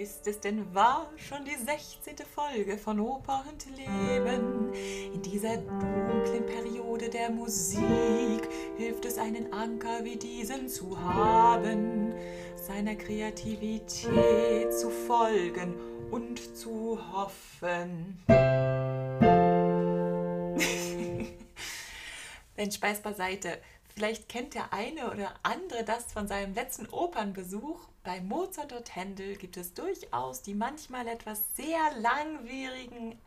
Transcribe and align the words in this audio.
Ist 0.00 0.26
es 0.26 0.40
denn 0.40 0.74
wahr, 0.74 1.08
schon 1.16 1.44
die 1.44 1.54
16. 1.54 2.16
Folge 2.34 2.78
von 2.78 2.98
Oper 3.00 3.44
und 3.46 3.66
Leben? 3.76 4.72
In 5.12 5.20
dieser 5.20 5.58
dunklen 5.58 6.46
Periode 6.46 7.10
der 7.10 7.28
Musik 7.28 8.48
hilft 8.78 9.04
es 9.04 9.18
einen 9.18 9.52
Anker 9.52 10.02
wie 10.02 10.16
diesen 10.16 10.70
zu 10.70 10.98
haben, 10.98 12.14
seiner 12.56 12.94
Kreativität 12.94 14.72
zu 14.72 14.88
folgen 14.88 15.74
und 16.10 16.56
zu 16.56 16.98
hoffen. 17.12 18.22
Wenn 22.56 22.72
Speis 22.72 23.02
beiseite. 23.02 23.58
Vielleicht 23.94 24.28
kennt 24.28 24.54
der 24.54 24.72
eine 24.72 25.10
oder 25.10 25.34
andere 25.42 25.84
das 25.84 26.12
von 26.12 26.28
seinem 26.28 26.54
letzten 26.54 26.86
Opernbesuch. 26.86 27.80
Bei 28.02 28.20
Mozart 28.20 28.72
und 28.72 28.94
Händel 28.96 29.36
gibt 29.36 29.56
es 29.56 29.74
durchaus 29.74 30.42
die 30.42 30.54
manchmal 30.54 31.06
etwas 31.06 31.42
sehr 31.54 31.78
langwierigen 32.00 33.18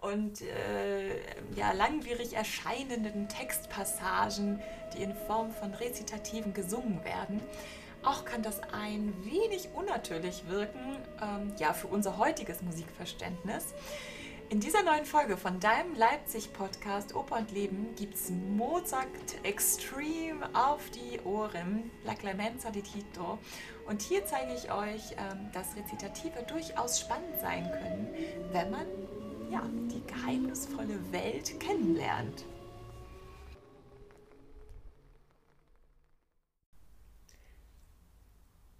und 0.00 0.42
äh, 0.42 1.18
ja, 1.54 1.72
langwierig 1.72 2.34
erscheinenden 2.34 3.28
Textpassagen, 3.28 4.60
die 4.94 5.02
in 5.02 5.14
Form 5.14 5.50
von 5.52 5.72
Rezitativen 5.74 6.52
gesungen 6.52 7.02
werden. 7.04 7.40
Auch 8.02 8.24
kann 8.24 8.42
das 8.42 8.60
ein 8.72 9.12
wenig 9.24 9.70
unnatürlich 9.74 10.46
wirken, 10.48 10.96
ähm, 11.20 11.52
ja, 11.58 11.72
für 11.72 11.88
unser 11.88 12.18
heutiges 12.18 12.62
Musikverständnis. 12.62 13.74
In 14.50 14.60
dieser 14.60 14.82
neuen 14.82 15.04
Folge 15.04 15.36
von 15.36 15.60
deinem 15.60 15.94
Leipzig-Podcast 15.94 17.14
Oper 17.14 17.36
und 17.36 17.50
Leben 17.52 17.94
gibt's 17.96 18.30
Mozart 18.30 19.06
Extreme 19.42 20.48
auf 20.54 20.88
die 20.88 21.20
Ohren, 21.20 21.90
La 22.06 22.14
Clemenza 22.14 22.70
di 22.70 22.80
Tito. 22.80 23.38
Und 23.86 24.00
hier 24.00 24.24
zeige 24.24 24.54
ich 24.54 24.72
euch, 24.72 25.12
ähm, 25.18 25.52
dass 25.52 25.76
Rezitative 25.76 26.44
durchaus 26.44 26.98
spannend 26.98 27.38
sein 27.42 27.70
können, 27.70 28.08
wenn 28.50 28.70
man 28.70 28.86
ja, 29.50 29.62
die 29.92 30.02
geheimnisvolle 30.06 31.12
Welt 31.12 31.60
kennenlernt. 31.60 32.46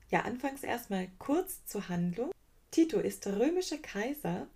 Ja, 0.08 0.20
anfangs 0.20 0.62
erstmal 0.62 1.08
kurz 1.19 1.66
zur 1.66 1.91
Handlung. 1.91 2.30
Tito 2.70 3.00
ist 3.00 3.27
römischer 3.27 3.77
Kaiser 3.77 4.47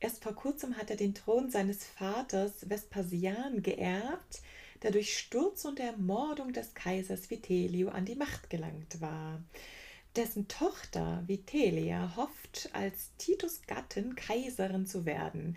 Erst 0.00 0.22
vor 0.22 0.34
kurzem 0.34 0.76
hat 0.76 0.90
er 0.90 0.96
den 0.96 1.14
Thron 1.14 1.50
seines 1.50 1.84
Vaters 1.84 2.68
Vespasian 2.68 3.62
geerbt, 3.62 4.42
der 4.82 4.92
durch 4.92 5.18
Sturz 5.18 5.64
und 5.64 5.80
Ermordung 5.80 6.52
des 6.52 6.74
Kaisers 6.74 7.30
Vitelio 7.30 7.88
an 7.88 8.04
die 8.04 8.14
Macht 8.14 8.48
gelangt 8.48 9.00
war. 9.00 9.42
Dessen 10.14 10.46
Tochter 10.46 11.24
Vitellia 11.26 12.14
hofft, 12.16 12.70
als 12.72 13.10
Titus 13.18 13.62
Gattin 13.66 14.14
Kaiserin 14.14 14.86
zu 14.86 15.04
werden. 15.04 15.56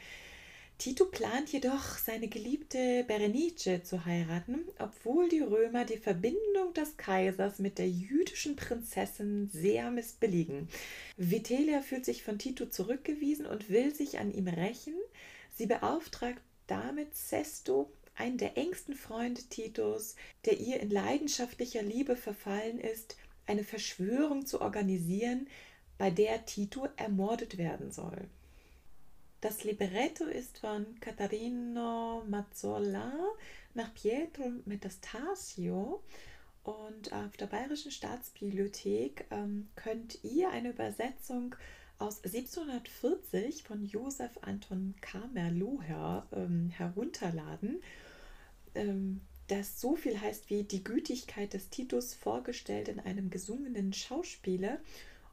Tito 0.81 1.05
plant 1.05 1.51
jedoch, 1.51 1.99
seine 1.99 2.27
geliebte 2.27 3.03
Berenice 3.03 3.83
zu 3.83 4.03
heiraten, 4.03 4.65
obwohl 4.79 5.29
die 5.29 5.41
Römer 5.41 5.85
die 5.85 5.99
Verbindung 5.99 6.73
des 6.75 6.97
Kaisers 6.97 7.59
mit 7.59 7.77
der 7.77 7.87
jüdischen 7.87 8.55
Prinzessin 8.55 9.47
sehr 9.53 9.91
missbilligen. 9.91 10.69
Vitellia 11.17 11.81
fühlt 11.81 12.03
sich 12.03 12.23
von 12.23 12.39
Tito 12.39 12.65
zurückgewiesen 12.65 13.45
und 13.45 13.69
will 13.69 13.93
sich 13.93 14.17
an 14.17 14.33
ihm 14.33 14.47
rächen. 14.47 14.95
Sie 15.53 15.67
beauftragt 15.67 16.41
damit 16.65 17.15
Sesto, 17.15 17.91
einen 18.15 18.39
der 18.39 18.57
engsten 18.57 18.95
Freunde 18.95 19.43
Titos, 19.43 20.15
der 20.45 20.59
ihr 20.59 20.79
in 20.79 20.89
leidenschaftlicher 20.89 21.83
Liebe 21.83 22.15
verfallen 22.15 22.79
ist, 22.79 23.17
eine 23.45 23.63
Verschwörung 23.63 24.47
zu 24.47 24.61
organisieren, 24.61 25.47
bei 25.99 26.09
der 26.09 26.43
Tito 26.47 26.87
ermordet 26.97 27.59
werden 27.59 27.91
soll. 27.91 28.27
Das 29.41 29.63
Libretto 29.63 30.25
ist 30.25 30.59
von 30.59 30.85
Catarino 30.99 32.23
Mazzola 32.29 33.11
nach 33.73 33.91
Pietro 33.95 34.51
Metastasio 34.65 36.03
und 36.63 37.11
auf 37.11 37.35
der 37.37 37.47
Bayerischen 37.47 37.89
Staatsbibliothek 37.89 39.25
ähm, 39.31 39.67
könnt 39.75 40.23
ihr 40.23 40.51
eine 40.51 40.69
Übersetzung 40.69 41.55
aus 41.97 42.23
1740 42.23 43.63
von 43.63 43.83
Josef 43.83 44.29
Anton 44.41 44.93
Kamerluher 45.01 46.27
ähm, 46.33 46.69
herunterladen, 46.69 47.81
ähm, 48.75 49.21
das 49.47 49.81
so 49.81 49.95
viel 49.95 50.21
heißt 50.21 50.51
wie 50.51 50.65
die 50.65 50.83
Gütigkeit 50.83 51.53
des 51.53 51.69
Titus 51.71 52.13
vorgestellt 52.13 52.89
in 52.89 52.99
einem 52.99 53.31
gesungenen 53.31 53.91
Schauspieler 53.91 54.77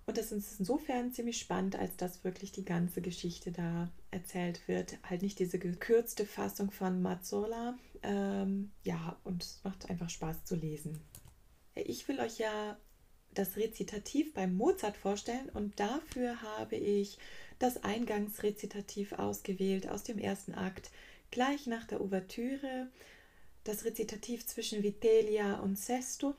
und 0.09 0.17
das 0.17 0.33
ist 0.33 0.59
insofern 0.59 1.13
ziemlich 1.13 1.39
spannend, 1.39 1.77
als 1.77 1.95
dass 1.99 2.25
wirklich 2.25 2.51
die 2.51 2.65
ganze 2.65 3.03
Geschichte 3.03 3.53
da 3.53 3.91
erzählt 4.11 4.67
wird. 4.67 4.97
Halt 5.03 5.21
nicht 5.21 5.39
diese 5.39 5.59
gekürzte 5.59 6.25
Fassung 6.25 6.71
von 6.71 7.03
Mazzola. 7.03 7.77
Ähm, 8.03 8.71
ja, 8.85 9.21
und 9.25 9.43
es 9.43 9.61
macht 9.65 9.91
einfach 9.91 10.09
Spaß 10.09 10.47
zu 10.47 10.57
lesen. 10.57 10.99
Ich 11.75 12.09
will 12.09 12.21
euch 12.21 12.39
ja 12.39 12.79
das 13.35 13.59
Rezitativ 13.59 14.33
beim 14.33 14.55
Mozart 14.55 14.97
vorstellen 14.97 15.51
und 15.51 15.79
dafür 15.79 16.41
habe 16.41 16.77
ich 16.77 17.19
das 17.59 17.85
Eingangsrezitativ 17.85 19.13
ausgewählt 19.13 19.91
aus 19.91 20.05
dem 20.05 20.17
ersten 20.17 20.55
Akt, 20.55 20.91
gleich 21.31 21.67
nach 21.67 21.87
der 21.87 22.01
Ouvertüre. 22.01 22.89
Das 23.63 23.85
Rezitativ 23.85 24.47
zwischen 24.47 24.83
Vitellia 24.83 25.61
und 25.61 25.79
Sesto. 25.79 26.35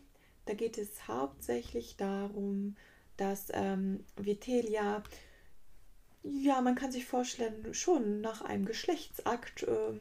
Da 0.46 0.56
geht 0.56 0.80
es 0.80 1.08
hauptsächlich 1.08 1.98
darum, 1.98 2.76
dass 3.20 3.48
ähm, 3.54 4.04
Vitelia, 4.16 5.04
ja, 6.24 6.62
man 6.62 6.76
kann 6.76 6.92
sich 6.92 7.06
vorstellen, 7.06 7.74
schon 7.74 8.22
nach 8.22 8.42
einem 8.42 8.66
Geschlechtsakt 8.66 9.64
äh, 9.64 9.94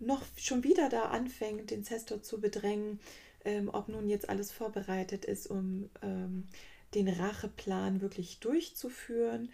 noch 0.00 0.22
schon 0.36 0.64
wieder 0.64 0.88
da 0.88 1.06
anfängt, 1.06 1.70
den 1.70 1.84
Zestor 1.84 2.22
zu 2.22 2.40
bedrängen, 2.40 3.00
ähm, 3.44 3.70
ob 3.72 3.88
nun 3.88 4.08
jetzt 4.08 4.28
alles 4.28 4.52
vorbereitet 4.52 5.24
ist, 5.24 5.46
um 5.46 5.88
ähm, 6.02 6.46
den 6.94 7.08
Racheplan 7.08 8.00
wirklich 8.00 8.40
durchzuführen. 8.40 9.50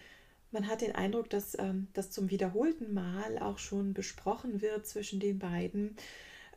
Man 0.52 0.68
hat 0.68 0.80
den 0.80 0.94
Eindruck, 0.94 1.28
dass 1.30 1.58
ähm, 1.58 1.88
das 1.92 2.10
zum 2.10 2.30
wiederholten 2.30 2.94
Mal 2.94 3.38
auch 3.38 3.58
schon 3.58 3.92
besprochen 3.94 4.62
wird 4.62 4.86
zwischen 4.86 5.20
den 5.20 5.38
beiden. 5.38 5.96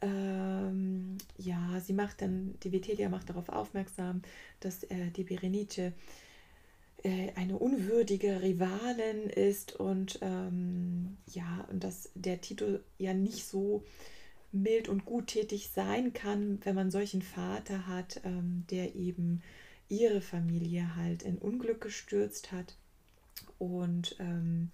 Ähm, 0.02 1.18
ja, 1.38 1.80
sie 1.82 1.94
macht 1.94 2.22
dann, 2.22 2.56
die 2.64 2.72
Vitelia 2.72 3.10
macht 3.10 3.30
darauf 3.30 3.50
aufmerksam, 3.50 4.22
dass 4.62 4.84
äh, 4.86 5.12
die 5.12 5.24
Berenice 5.24 5.92
eine 7.04 7.58
unwürdige 7.58 8.42
Rivalin 8.42 9.30
ist 9.30 9.74
und 9.76 10.20
ähm, 10.22 11.18
ja, 11.28 11.66
und 11.72 11.84
dass 11.84 12.10
der 12.14 12.42
Titel 12.42 12.84
ja 12.98 13.14
nicht 13.14 13.46
so 13.46 13.84
mild 14.52 14.90
und 14.90 15.06
guttätig 15.06 15.70
sein 15.74 16.14
kann, 16.14 16.60
wenn 16.64 16.76
man 16.76 16.92
solchen 16.92 17.22
Vater 17.22 17.88
hat, 17.88 18.22
ähm, 18.24 18.66
der 18.70 18.96
eben 18.96 19.42
ihre 19.90 20.22
Familie 20.22 20.96
halt 20.96 21.24
in 21.24 21.38
Unglück 21.38 21.82
gestürzt 21.82 22.52
hat. 22.52 22.76
Und 23.58 24.16
ähm, 24.20 24.72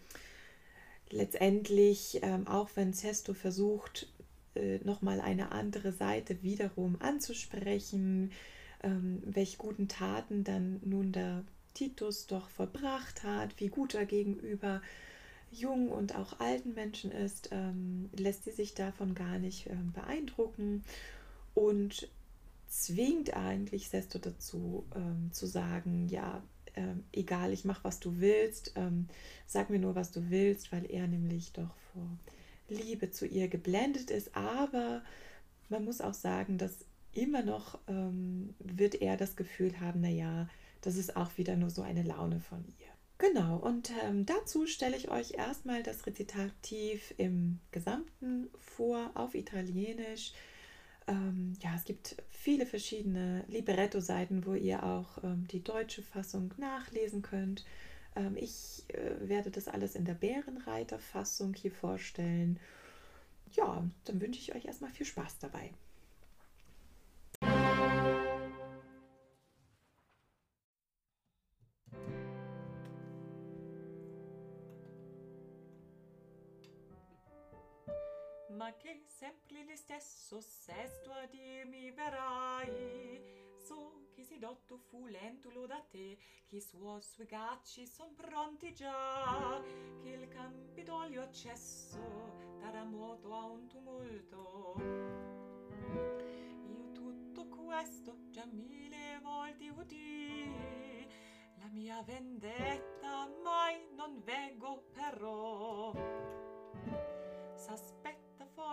letztendlich, 1.09 2.19
ähm, 2.22 2.47
auch 2.47 2.69
wenn 2.75 2.94
Sesto 2.94 3.34
versucht, 3.34 4.08
äh, 4.56 4.80
nochmal 4.84 5.22
eine 5.22 5.52
andere 5.52 5.91
Seite 5.91 6.41
wiederum 6.44 6.97
anzusprechen, 7.00 8.31
ähm, 8.84 9.22
welche 9.25 9.58
guten 9.58 9.88
Taten 9.88 10.44
dann 10.44 10.80
nun 10.84 11.12
der 11.12 11.44
Titus 11.75 12.25
doch 12.25 12.50
vollbracht 12.50 13.24
hat, 13.24 13.59
wie 13.59 13.68
gut 13.68 13.94
er 13.94 14.06
gegenüber 14.06 14.81
jungen 15.52 15.90
und 15.90 16.16
auch 16.16 16.40
alten 16.40 16.74
Menschen 16.74 17.12
ist, 17.12 17.50
ähm, 17.52 18.09
lässt 18.18 18.46
sie 18.46 18.52
sich 18.52 18.74
davon 18.74 19.13
gar 19.13 19.38
nicht 19.38 19.68
ähm, 19.69 19.91
beeindrucken 19.94 20.84
und 21.53 22.09
zwingt 22.68 23.35
eigentlich 23.35 23.90
Sesto 23.90 24.19
dazu 24.19 24.85
ähm, 24.96 25.30
zu 25.31 25.46
sagen, 25.46 26.08
ja, 26.09 26.41
ähm, 26.75 27.03
egal, 27.14 27.53
ich 27.53 27.64
mache, 27.64 27.84
was 27.84 28.00
du 28.00 28.19
willst, 28.19 28.73
ähm, 28.76 29.08
sag 29.47 29.70
mir 29.70 29.79
nur, 29.79 29.96
was 29.96 30.11
du 30.11 30.29
willst, 30.29 30.72
weil 30.72 30.90
er 30.91 31.08
nämlich 31.08 31.53
doch 31.53 31.73
vor 31.94 32.08
Liebe 32.67 33.11
zu 33.11 33.26
ihr 33.26 33.47
geblendet 33.47 34.09
ist, 34.09 34.35
aber 34.35 35.03
man 35.70 35.85
muss 35.85 36.02
auch 36.02 36.14
sagen, 36.14 36.58
dass 36.58 36.85
immer 37.14 37.44
noch 37.44 37.79
ähm, 37.88 38.53
wird 38.59 38.96
er 38.96 39.16
das 39.17 39.35
Gefühl 39.35 39.79
haben, 39.79 40.02
naja, 40.02 40.49
das 40.85 40.96
ist 40.96 41.16
auch 41.16 41.37
wieder 41.37 41.55
nur 41.55 41.70
so 41.70 41.82
eine 41.82 42.03
Laune 42.03 42.40
von 42.40 42.64
ihr. 42.79 42.96
Genau, 43.17 43.58
und 43.58 43.91
ähm, 44.03 44.26
dazu 44.26 44.67
stelle 44.67 44.96
ich 44.97 45.09
euch 45.09 45.32
erstmal 45.32 45.84
das 45.84 46.05
Rezitativ 46.05 47.14
im 47.17 47.59
Gesamten 47.72 48.49
vor 48.59 49.11
auf 49.16 49.35
Italienisch. 49.35 50.34
Ähm, 51.08 51.53
ja, 51.61 51.73
es 51.76 51.85
gibt 51.85 52.17
viele 52.29 52.66
verschiedene 52.66 53.46
Libretto-Seiten, 53.47 54.46
wo 54.46 54.53
ihr 54.53 54.84
auch 54.84 55.23
ähm, 55.23 55.47
die 55.49 55.64
deutsche 55.64 56.02
Fassung 56.03 56.53
nachlesen 56.58 57.22
könnt. 57.22 57.66
Ähm, 58.16 58.35
ich 58.35 58.84
äh, 58.90 59.28
werde 59.28 59.49
das 59.49 59.67
alles 59.67 59.96
in 59.96 60.05
der 60.05 60.16
Bärenreiter-Fassung 60.16 61.53
hier 61.53 61.72
vorstellen. 61.72 62.59
Ja, 63.53 63.90
dann 64.03 64.22
wünsche 64.22 64.40
ich 64.41 64.53
euch 64.53 64.66
erstmal 64.66 64.91
viel 64.91 65.05
Spaß 65.05 65.40
dabei. 65.40 65.72
Ma 78.66 78.73
che 78.78 79.03
sempre 79.06 79.64
lo 79.64 79.76
stesso 79.76 80.41
sesto 80.41 81.12
a 81.12 81.28
dirmi 81.28 81.91
verrai 81.91 83.22
so 83.64 84.08
che 84.16 84.23
si 84.23 84.40
dotto 84.40 84.78
fu 84.78 85.06
lentulo 85.06 85.67
da 85.67 85.79
te 85.88 86.17
che 86.47 86.56
i 86.56 86.62
suoi 86.62 87.00
suigacci 87.00 87.85
son 87.85 88.16
pronti 88.16 88.73
già 88.73 89.62
che 90.02 90.09
il 90.09 90.28
campidoglio 90.29 91.22
accesso 91.22 92.00
darà 92.59 92.84
moto 92.84 93.35
a 93.35 93.46
un 93.46 93.67
tumulto. 93.67 94.73
Io 96.66 96.91
tutto 96.91 97.47
questo 97.47 98.18
già 98.32 98.47
mille 98.47 99.20
volte 99.22 99.70
udì. 99.70 101.08
La 101.59 101.68
mia 101.68 102.02
vendetta 102.02 103.29
mai 103.44 103.85
non 103.94 104.23
veggo 104.23 104.88
però 104.91 105.94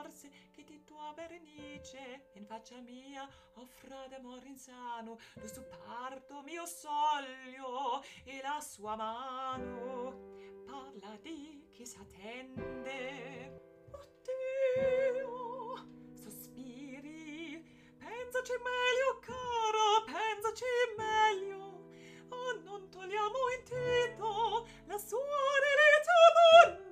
forse 0.02 0.31
che 0.50 0.64
di 0.64 0.82
tua 0.84 1.12
vernice 1.14 2.31
in 2.34 2.44
faccia 2.44 2.81
mia 2.81 3.28
offra 3.54 4.08
d'amor 4.08 4.44
insano 4.46 5.16
lo 5.34 5.46
suo 5.46 5.64
parto 5.69 6.43
mio 6.43 6.66
soglio 6.66 8.02
e 8.25 8.40
la 8.43 8.60
sua 8.60 8.96
mano. 8.96 10.64
Parla 10.66 11.16
di 11.20 11.69
chi 11.70 11.87
s'attende. 11.87 13.60
Oddio 13.93 15.76
sospiri. 16.14 17.62
Pensaci 17.96 18.52
meglio 18.58 19.20
cara 19.20 20.02
pensaci 20.04 20.64
meglio. 20.96 21.60
Oh 22.28 22.60
non 22.64 22.88
togliamo 22.90 23.50
in 23.56 23.64
tito 23.64 24.66
la 24.87 24.99
sua 24.99 25.43
mondo 26.64 26.92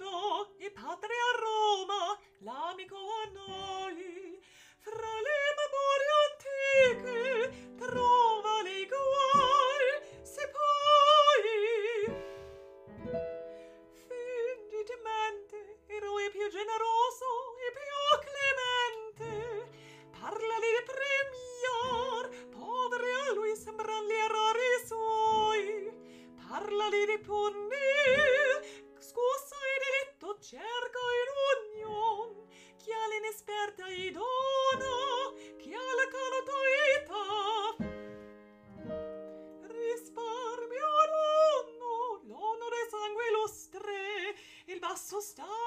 e 0.63 0.71
padre 0.73 1.09
a 1.09 1.39
Roma 1.39 2.19
l'amico 2.41 2.97
a 2.97 3.25
noi. 3.33 4.39
Fra 4.79 5.13
le 5.27 5.41
memorie 5.61 6.13
antiche 6.29 7.75
trova 7.77 8.61
l'igual 8.61 9.87
se 10.23 10.51
poi 10.57 11.49
fingi 14.07 14.81
demente 14.85 15.81
eroe 15.87 16.29
più 16.29 16.47
generoso 16.51 17.57
e 17.65 17.73
più 17.79 18.01
clemente 18.29 19.29
parla 20.11 20.57
di 20.61 20.73
premiar 20.91 22.25
povere 22.51 23.13
a 23.13 23.33
lui 23.33 23.57
sembran 23.57 24.05
gli 24.05 24.13
errori 24.13 24.69
suoi. 24.85 25.69
Parla 26.37 26.89
di 26.91 27.19
punir 27.19 28.61
scusa 29.01 29.57
e 29.57 30.00
affetto 30.21 30.39
cerca 30.41 30.99
in 31.21 31.29
union 31.81 32.47
chi 32.77 32.93
ha 32.93 33.09
l'inesperta 33.09 33.89
i 33.89 34.11
dona 34.13 35.33
chi 35.57 35.73
ha 35.73 35.79
la 35.79 36.09
calotoità 36.15 37.25
risparmio 39.67 40.89
l'onno 41.11 42.21
l'onore 42.25 42.89
sangue 42.91 43.29
illustre 43.29 44.35
il 44.67 44.79
basso 44.79 45.21
sta 45.21 45.60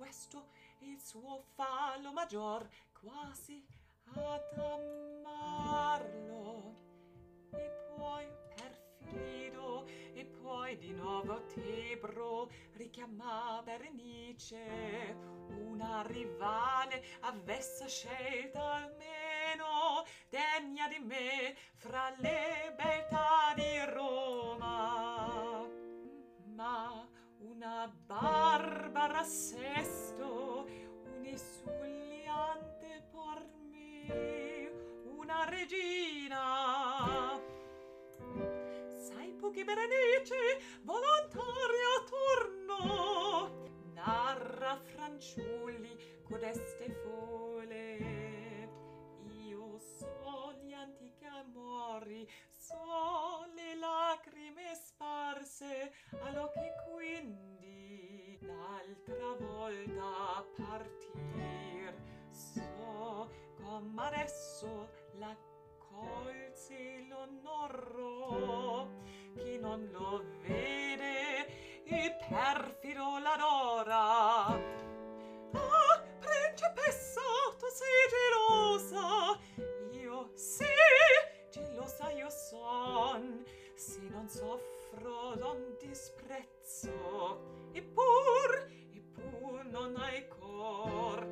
questo 0.00 0.48
il 0.78 0.98
suo 0.98 1.44
fallo 1.54 2.10
maggior 2.10 2.66
quasi 2.98 3.62
ad 4.14 4.58
amarlo 4.58 6.08
e 7.50 7.70
poi 7.94 8.26
perfido 8.54 9.84
e 10.14 10.24
poi 10.24 10.78
di 10.78 10.92
nuovo 10.92 11.44
Tebro 11.52 12.50
richiama 12.72 13.60
Berenice 13.62 15.18
una 15.66 16.00
rivale 16.06 17.04
avessa 17.20 17.86
scelta 17.86 18.72
almeno 18.72 20.06
degna 20.30 20.88
di 20.88 20.98
me 21.00 21.54
fra 21.76 22.08
le 22.16 22.72
beltà 22.74 23.52
di 23.54 23.84
Roma. 23.92 25.68
Ma 26.54 27.09
una 27.60 27.92
barbara 28.06 29.22
sesto 29.22 30.66
une 31.04 31.36
sugliante 31.36 33.04
por 33.12 33.46
me 33.70 34.70
una 35.04 35.44
regina. 35.44 37.38
Sai 38.88 39.34
pochi 39.34 39.62
berenice 39.62 40.58
volontaria 40.84 41.92
turno 42.08 43.68
narra 43.92 44.80
franciulli 44.94 46.22
codeste 46.22 46.88
fole. 47.04 48.68
Io 49.44 49.78
so 49.78 50.54
gli 50.62 50.72
antichi 50.72 51.26
amori 51.26 52.26
so 52.70 53.46
le 53.54 53.74
lacrime 53.74 54.74
sparse 54.74 55.92
all'occhi 56.22 56.68
quindi 56.88 58.38
l'altra 58.42 59.34
volta 59.38 60.44
partir. 60.56 61.94
So 62.30 63.28
come 63.56 64.02
adesso 64.02 64.88
la 65.18 65.36
colse 65.78 67.04
l'onoro 67.08 68.88
chi 69.34 69.58
non 69.58 69.88
lo 69.90 70.22
vede 70.42 71.82
il 71.84 72.16
perfido 72.28 73.18
l'adora 73.18 74.46
ah 75.52 76.02
principessa 76.20 77.20
tu 77.58 77.66
sei 77.66 78.06
gelosa? 78.14 79.38
Io 79.92 80.30
sì 80.36 80.64
gelosa 81.50 82.10
io 82.12 82.30
son 82.30 83.44
se 83.74 84.00
non 84.10 84.28
soffro 84.28 85.34
non 85.36 85.76
disprezzo. 85.80 87.40
Eppur 87.72 88.68
eppur 88.94 89.64
non 89.64 89.96
hai 89.96 90.28
cor 90.28 91.26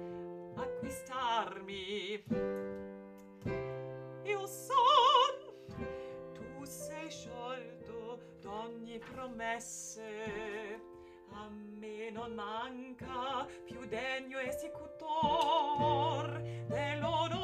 acquistarmi. 0.56 2.24
Io 4.24 4.46
son 4.46 5.54
tu 6.34 6.64
sei 6.64 7.10
sciolto 7.10 8.18
d'ogni 8.40 8.98
promesse. 8.98 10.80
A 11.30 11.48
me 11.48 12.10
non 12.10 12.34
manca 12.34 13.46
più 13.64 13.86
degno 13.86 14.38
esecutor 14.38 16.40
dell'onore 16.66 17.34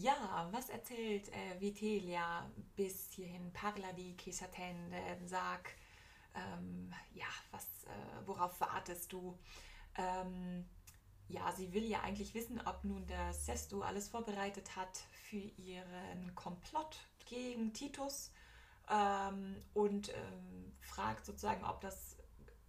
Ja, 0.00 0.48
was 0.52 0.68
erzählt 0.70 1.28
äh, 1.28 1.60
Vitelia 1.60 2.48
bis 2.76 3.10
hierhin? 3.12 3.52
Parla 3.52 3.92
di 3.92 4.16
che 4.16 4.32
s'attende? 4.32 4.96
Sag, 5.26 5.74
ähm, 6.34 6.34
äh, 6.34 6.77
worauf 8.28 8.60
wartest 8.60 9.12
du? 9.12 9.38
Ähm, 9.96 10.64
ja, 11.28 11.52
sie 11.52 11.72
will 11.72 11.84
ja 11.84 12.00
eigentlich 12.00 12.34
wissen, 12.34 12.60
ob 12.64 12.84
nun 12.84 13.06
der 13.06 13.32
Sesto 13.32 13.82
alles 13.82 14.08
vorbereitet 14.08 14.76
hat 14.76 14.96
für 15.28 15.36
ihren 15.36 16.34
Komplott 16.34 16.98
gegen 17.26 17.72
Titus 17.74 18.32
ähm, 18.88 19.56
und 19.74 20.08
ähm, 20.14 20.72
fragt 20.80 21.26
sozusagen, 21.26 21.64
ob 21.64 21.80
das 21.80 22.16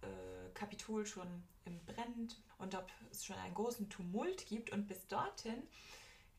äh, 0.02 0.50
Kapitol 0.52 1.06
schon 1.06 1.42
brennt 1.86 2.36
und 2.58 2.74
ob 2.74 2.90
es 3.10 3.24
schon 3.24 3.36
einen 3.36 3.54
großen 3.54 3.88
Tumult 3.88 4.46
gibt. 4.46 4.70
Und 4.70 4.86
bis 4.86 5.06
dorthin 5.06 5.62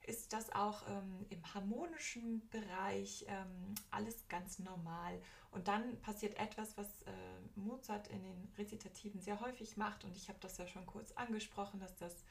ist 0.07 0.33
das 0.33 0.51
auch 0.51 0.81
ähm, 0.87 1.25
im 1.29 1.53
harmonischen 1.53 2.47
Bereich 2.49 3.25
ähm, 3.27 3.75
alles 3.91 4.27
ganz 4.27 4.59
normal. 4.59 5.21
Und 5.51 5.67
dann 5.67 5.99
passiert 6.01 6.39
etwas, 6.39 6.77
was 6.77 6.87
äh, 7.03 7.11
Mozart 7.55 8.07
in 8.07 8.23
den 8.23 8.51
Rezitativen 8.57 9.21
sehr 9.21 9.39
häufig 9.41 9.77
macht. 9.77 10.03
Und 10.03 10.15
ich 10.15 10.29
habe 10.29 10.39
das 10.41 10.57
ja 10.57 10.67
schon 10.67 10.85
kurz 10.85 11.11
angesprochen, 11.11 11.79
dass 11.79 11.95
das 11.97 12.23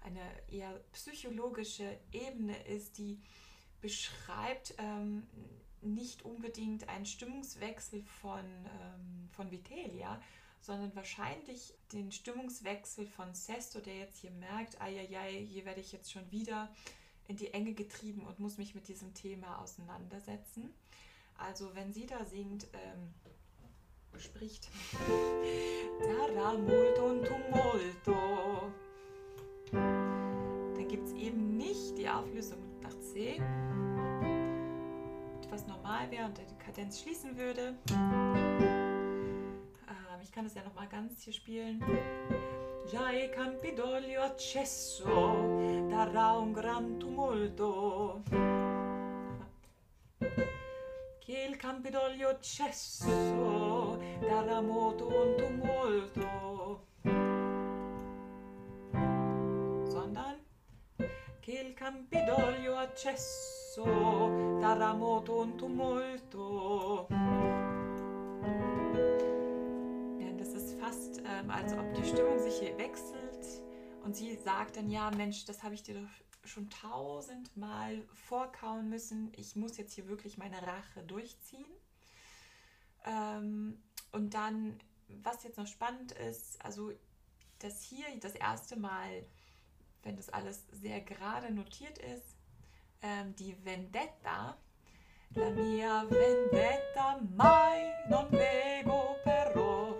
eine 0.00 0.20
eher 0.50 0.72
psychologische 0.92 1.98
Ebene 2.12 2.56
ist, 2.66 2.98
die 2.98 3.20
beschreibt 3.80 4.74
ähm, 4.78 5.26
nicht 5.80 6.24
unbedingt 6.24 6.88
einen 6.88 7.06
Stimmungswechsel 7.06 8.02
von, 8.02 8.40
ähm, 8.40 9.28
von 9.32 9.50
Vitellia, 9.50 10.20
sondern 10.60 10.94
wahrscheinlich 10.96 11.74
den 11.92 12.10
Stimmungswechsel 12.10 13.06
von 13.06 13.34
Sesto, 13.34 13.80
der 13.80 13.98
jetzt 13.98 14.18
hier 14.18 14.30
merkt, 14.30 14.80
ai, 14.80 15.06
hier 15.46 15.64
werde 15.64 15.80
ich 15.80 15.92
jetzt 15.92 16.10
schon 16.10 16.30
wieder 16.30 16.74
in 17.28 17.36
die 17.36 17.52
Enge 17.52 17.72
getrieben 17.74 18.26
und 18.26 18.38
muss 18.38 18.58
mich 18.58 18.74
mit 18.74 18.88
diesem 18.88 19.14
Thema 19.14 19.60
auseinandersetzen. 19.62 20.72
Also 21.38 21.74
wenn 21.74 21.92
sie 21.92 22.06
da 22.06 22.24
singt, 22.24 22.66
ähm, 22.72 23.14
spricht, 24.18 24.68
Darà 26.00 26.56
molto 26.56 27.06
un 27.06 27.24
tumulto, 27.24 28.70
dann 29.72 30.88
gibt 30.88 31.06
es 31.06 31.12
eben 31.14 31.56
nicht 31.56 31.98
die 31.98 32.08
Auflösung 32.08 32.58
nach 32.80 32.94
C, 33.00 33.40
was 35.50 35.66
normal 35.66 36.10
wäre 36.10 36.26
und 36.26 36.38
die 36.38 36.64
Kadenz 36.64 37.00
schließen 37.00 37.36
würde. 37.36 37.74
Ähm, 37.90 38.34
ich 40.22 40.30
kann 40.30 40.44
das 40.44 40.54
ja 40.54 40.62
nochmal 40.62 40.88
ganz 40.88 41.22
hier 41.22 41.32
spielen. 41.32 41.82
Già 42.90 43.28
Campidoglio 43.28 44.22
accesso 44.22 45.83
darà 45.94 46.32
un 46.32 46.52
gran 46.52 46.98
tumulto. 46.98 48.22
Che 51.18 51.46
il 51.48 51.56
Campidoglio 51.56 52.30
accesso 52.30 53.96
darà 54.20 54.60
molto 54.60 55.06
un 55.06 55.36
tumulto. 55.36 56.86
Sondern 59.88 60.40
che 61.38 61.52
il 61.52 61.74
Campidoglio 61.74 62.76
accesso 62.76 63.84
darà 64.58 64.92
molto 64.94 65.38
un 65.38 65.56
tumulto. 65.56 67.06
fast, 70.80 71.22
ähm, 71.24 71.50
als 71.50 71.72
ob 71.72 71.94
die 71.94 72.04
Stimmung 72.04 72.38
sich 72.38 72.58
hier 72.60 72.76
wechselt 72.76 73.23
und 74.04 74.14
sie 74.14 74.36
sagt 74.36 74.76
dann, 74.76 74.90
ja 74.90 75.10
Mensch, 75.10 75.44
das 75.46 75.62
habe 75.62 75.74
ich 75.74 75.82
dir 75.82 76.00
doch 76.02 76.48
schon 76.48 76.68
tausendmal 76.68 78.02
vorkauen 78.12 78.90
müssen. 78.90 79.32
Ich 79.36 79.56
muss 79.56 79.78
jetzt 79.78 79.94
hier 79.94 80.08
wirklich 80.08 80.36
meine 80.36 80.60
Rache 80.60 81.02
durchziehen. 81.06 81.64
Ähm, 83.06 83.82
und 84.12 84.34
dann, 84.34 84.78
was 85.22 85.42
jetzt 85.44 85.56
noch 85.56 85.66
spannend 85.66 86.12
ist, 86.12 86.62
also 86.64 86.92
dass 87.60 87.82
hier 87.82 88.04
das 88.20 88.34
erste 88.34 88.76
Mal, 88.76 89.24
wenn 90.02 90.16
das 90.16 90.28
alles 90.28 90.64
sehr 90.70 91.00
gerade 91.00 91.50
notiert 91.52 91.98
ist, 91.98 92.36
ähm, 93.00 93.34
die 93.36 93.56
Vendetta, 93.64 94.58
la 95.34 95.50
mia 95.50 96.04
vendetta 96.08 97.20
mai 97.36 97.92
non 98.08 98.30
vego 98.30 99.16
però 99.24 99.94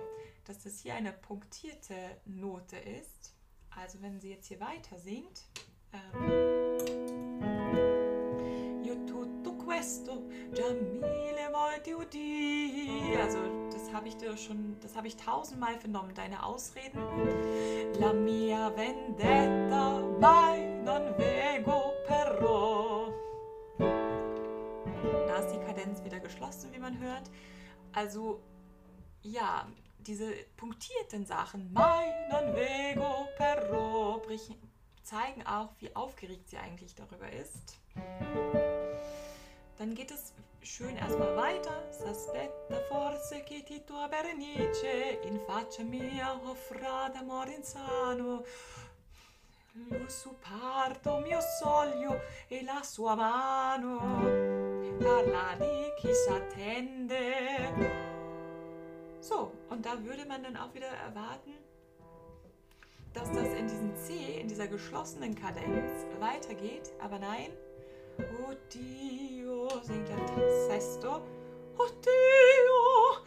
dass 0.45 0.63
das 0.63 0.81
hier 0.81 0.95
eine 0.95 1.13
punktierte 1.13 2.21
Note 2.27 2.77
ist. 2.77 3.34
Also 3.77 4.01
wenn 4.01 4.21
sie 4.21 4.31
jetzt 4.31 4.47
hier 4.47 4.61
weiter 4.61 4.99
singt. 4.99 5.45
Ähm, 5.93 6.65
Io 8.85 8.95
tutto 9.07 9.55
questo 9.55 10.23
già 10.53 10.73
mille 10.73 11.51
volte. 11.51 11.93
Also 13.21 13.39
das 13.71 13.93
habe 13.93 14.09
ich 14.09 14.17
dir 14.17 14.37
schon, 14.37 14.77
das 14.81 14.97
habe 14.97 15.09
ich 15.09 15.17
tausendmal 15.17 15.79
vernommen, 15.79 16.15
deine 16.15 16.45
Ausreden. 16.45 17.01
La 17.99 18.13
mia 18.13 18.71
vendetta 18.77 20.01
mai 20.21 20.67
non 20.85 21.15
vego 21.17 21.93
però. 22.07 23.13
Da 25.27 25.37
ist 25.39 25.53
die 25.53 25.59
Kadenz 25.65 26.03
wieder 26.05 26.21
geschlossen, 26.21 26.73
wie 26.73 26.79
man 26.79 26.99
hört. 26.99 27.31
Also 27.93 28.41
ja, 29.23 29.67
diese 30.07 30.33
punktierten 30.57 31.27
Sachen, 31.27 31.73
meinen 31.73 32.55
Vego 32.55 33.29
Perro, 33.37 34.23
zeigen 35.03 35.47
auch, 35.47 35.71
wie 35.81 35.95
aufgeregt 35.95 36.49
sie 36.49 36.57
eigentlich 36.57 36.95
darüber 36.95 37.31
ist. 37.31 37.79
Dann 39.79 39.95
geht 39.95 40.11
es 40.11 40.33
schön 40.63 40.97
erstmal 40.97 41.37
weiter. 41.37 41.83
S'aspetta 41.91 42.81
forse 42.89 43.43
che 43.45 43.63
ti 43.65 43.85
tua 43.85 44.09
Berenice 44.09 45.19
in 45.25 45.39
faccia 45.47 45.83
mia 45.83 46.41
offra 46.45 47.11
d'amore 47.13 47.55
insano. 47.55 48.45
Lo 49.91 50.09
suo 50.09 50.37
parto 50.41 51.19
mio 51.19 51.41
soglio 51.61 52.21
e 52.49 52.63
la 52.63 52.83
sua 52.83 53.17
mano 53.17 54.55
parla 54.99 55.57
di 55.59 55.93
chi 55.99 56.15
s'attende. 56.15 58.04
So, 59.25 59.53
und 59.71 59.87
da 59.87 60.05
würde 60.05 60.27
man 60.27 60.43
dann 60.43 60.55
auch 60.55 60.75
wieder 60.75 60.87
erwarten, 60.87 61.55
dass 63.15 63.33
das 63.33 63.55
in 63.55 63.67
diesem 63.67 63.97
C, 63.97 64.39
in 64.39 64.49
dieser 64.49 64.69
geschlossenen 64.69 65.35
Kadenz 65.35 66.05
weitergeht. 66.21 66.93
Aber 67.01 67.19
nein. 67.19 67.51
Oddio, 68.47 69.71
singt 69.83 70.11
er 70.11 70.67
Sesto. 70.67 71.23
Oddio. 71.79 73.25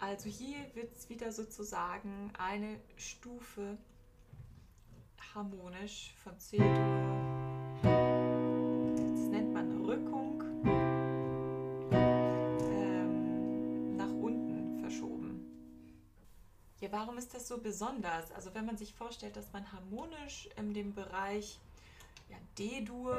Also 0.00 0.28
hier 0.28 0.66
wird 0.74 0.92
es 0.96 1.08
wieder 1.08 1.30
sozusagen 1.30 2.32
eine 2.36 2.80
Stufe 2.96 3.78
harmonisch 5.32 6.12
von 6.24 6.36
C-Dur. 6.40 7.37
Warum 16.90 17.18
ist 17.18 17.34
das 17.34 17.46
so 17.48 17.58
besonders? 17.58 18.32
Also 18.32 18.54
wenn 18.54 18.64
man 18.64 18.76
sich 18.76 18.94
vorstellt, 18.94 19.36
dass 19.36 19.52
man 19.52 19.70
harmonisch 19.72 20.48
in 20.56 20.72
dem 20.72 20.94
Bereich 20.94 21.58
ja, 22.30 22.36
D-Dur, 22.58 23.18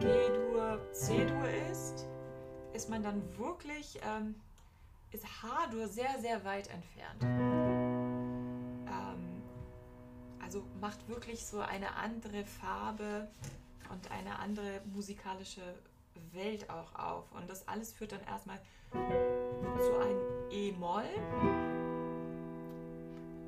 G-Dur, 0.00 0.80
C-Dur 0.92 1.48
ist, 1.70 2.06
ist 2.72 2.88
man 2.88 3.02
dann 3.02 3.22
wirklich, 3.36 4.00
ähm, 4.02 4.34
ist 5.10 5.24
H-Dur 5.42 5.86
sehr, 5.88 6.18
sehr 6.20 6.44
weit 6.44 6.68
entfernt. 6.68 7.22
Ähm, 8.86 9.42
also 10.42 10.64
macht 10.80 11.08
wirklich 11.08 11.44
so 11.44 11.60
eine 11.60 11.94
andere 11.96 12.44
Farbe 12.44 13.28
und 13.90 14.10
eine 14.10 14.38
andere 14.38 14.80
musikalische 14.92 15.74
Welt 16.32 16.70
auch 16.70 16.94
auf. 16.94 17.32
Und 17.32 17.50
das 17.50 17.68
alles 17.68 17.92
führt 17.92 18.12
dann 18.12 18.22
erstmal 18.22 18.58
zu 18.92 19.98
einem 19.98 20.50
E-Moll 20.50 21.81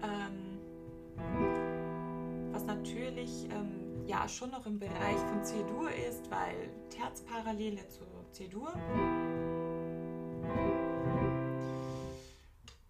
ähm, 0.04 0.58
was 2.52 2.64
natürlich 2.64 3.48
ähm, 3.50 4.06
ja 4.06 4.28
schon 4.28 4.50
noch 4.50 4.66
im 4.66 4.78
Bereich 4.78 5.18
von 5.28 5.42
C-Dur 5.42 5.90
ist, 5.90 6.30
weil 6.30 6.70
Terzparallele 6.90 7.88
zu 7.88 8.04
C-Dur. 8.32 8.72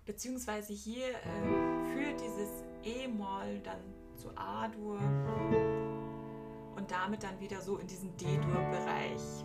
Beziehungsweise 0.04 0.72
hier 0.72 1.08
äh, 1.08 1.92
führt 1.92 2.20
dieses 2.20 2.50
E-Moll 2.82 3.60
dann 3.62 3.80
zu 4.16 4.28
A-Dur 4.36 4.98
und 6.76 6.90
damit 6.90 7.22
dann 7.22 7.38
wieder 7.40 7.60
so 7.60 7.78
in 7.78 7.86
diesen 7.86 8.14
D-Dur-Bereich. 8.16 9.44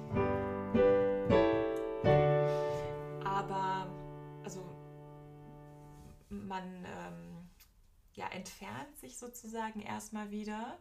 Aber 3.24 3.88
also 4.44 4.62
man 6.30 6.64
ähm, 6.86 7.38
ja, 8.20 8.28
entfernt 8.28 9.00
sich 9.00 9.18
sozusagen 9.18 9.82
erstmal 9.82 10.30
wieder 10.30 10.78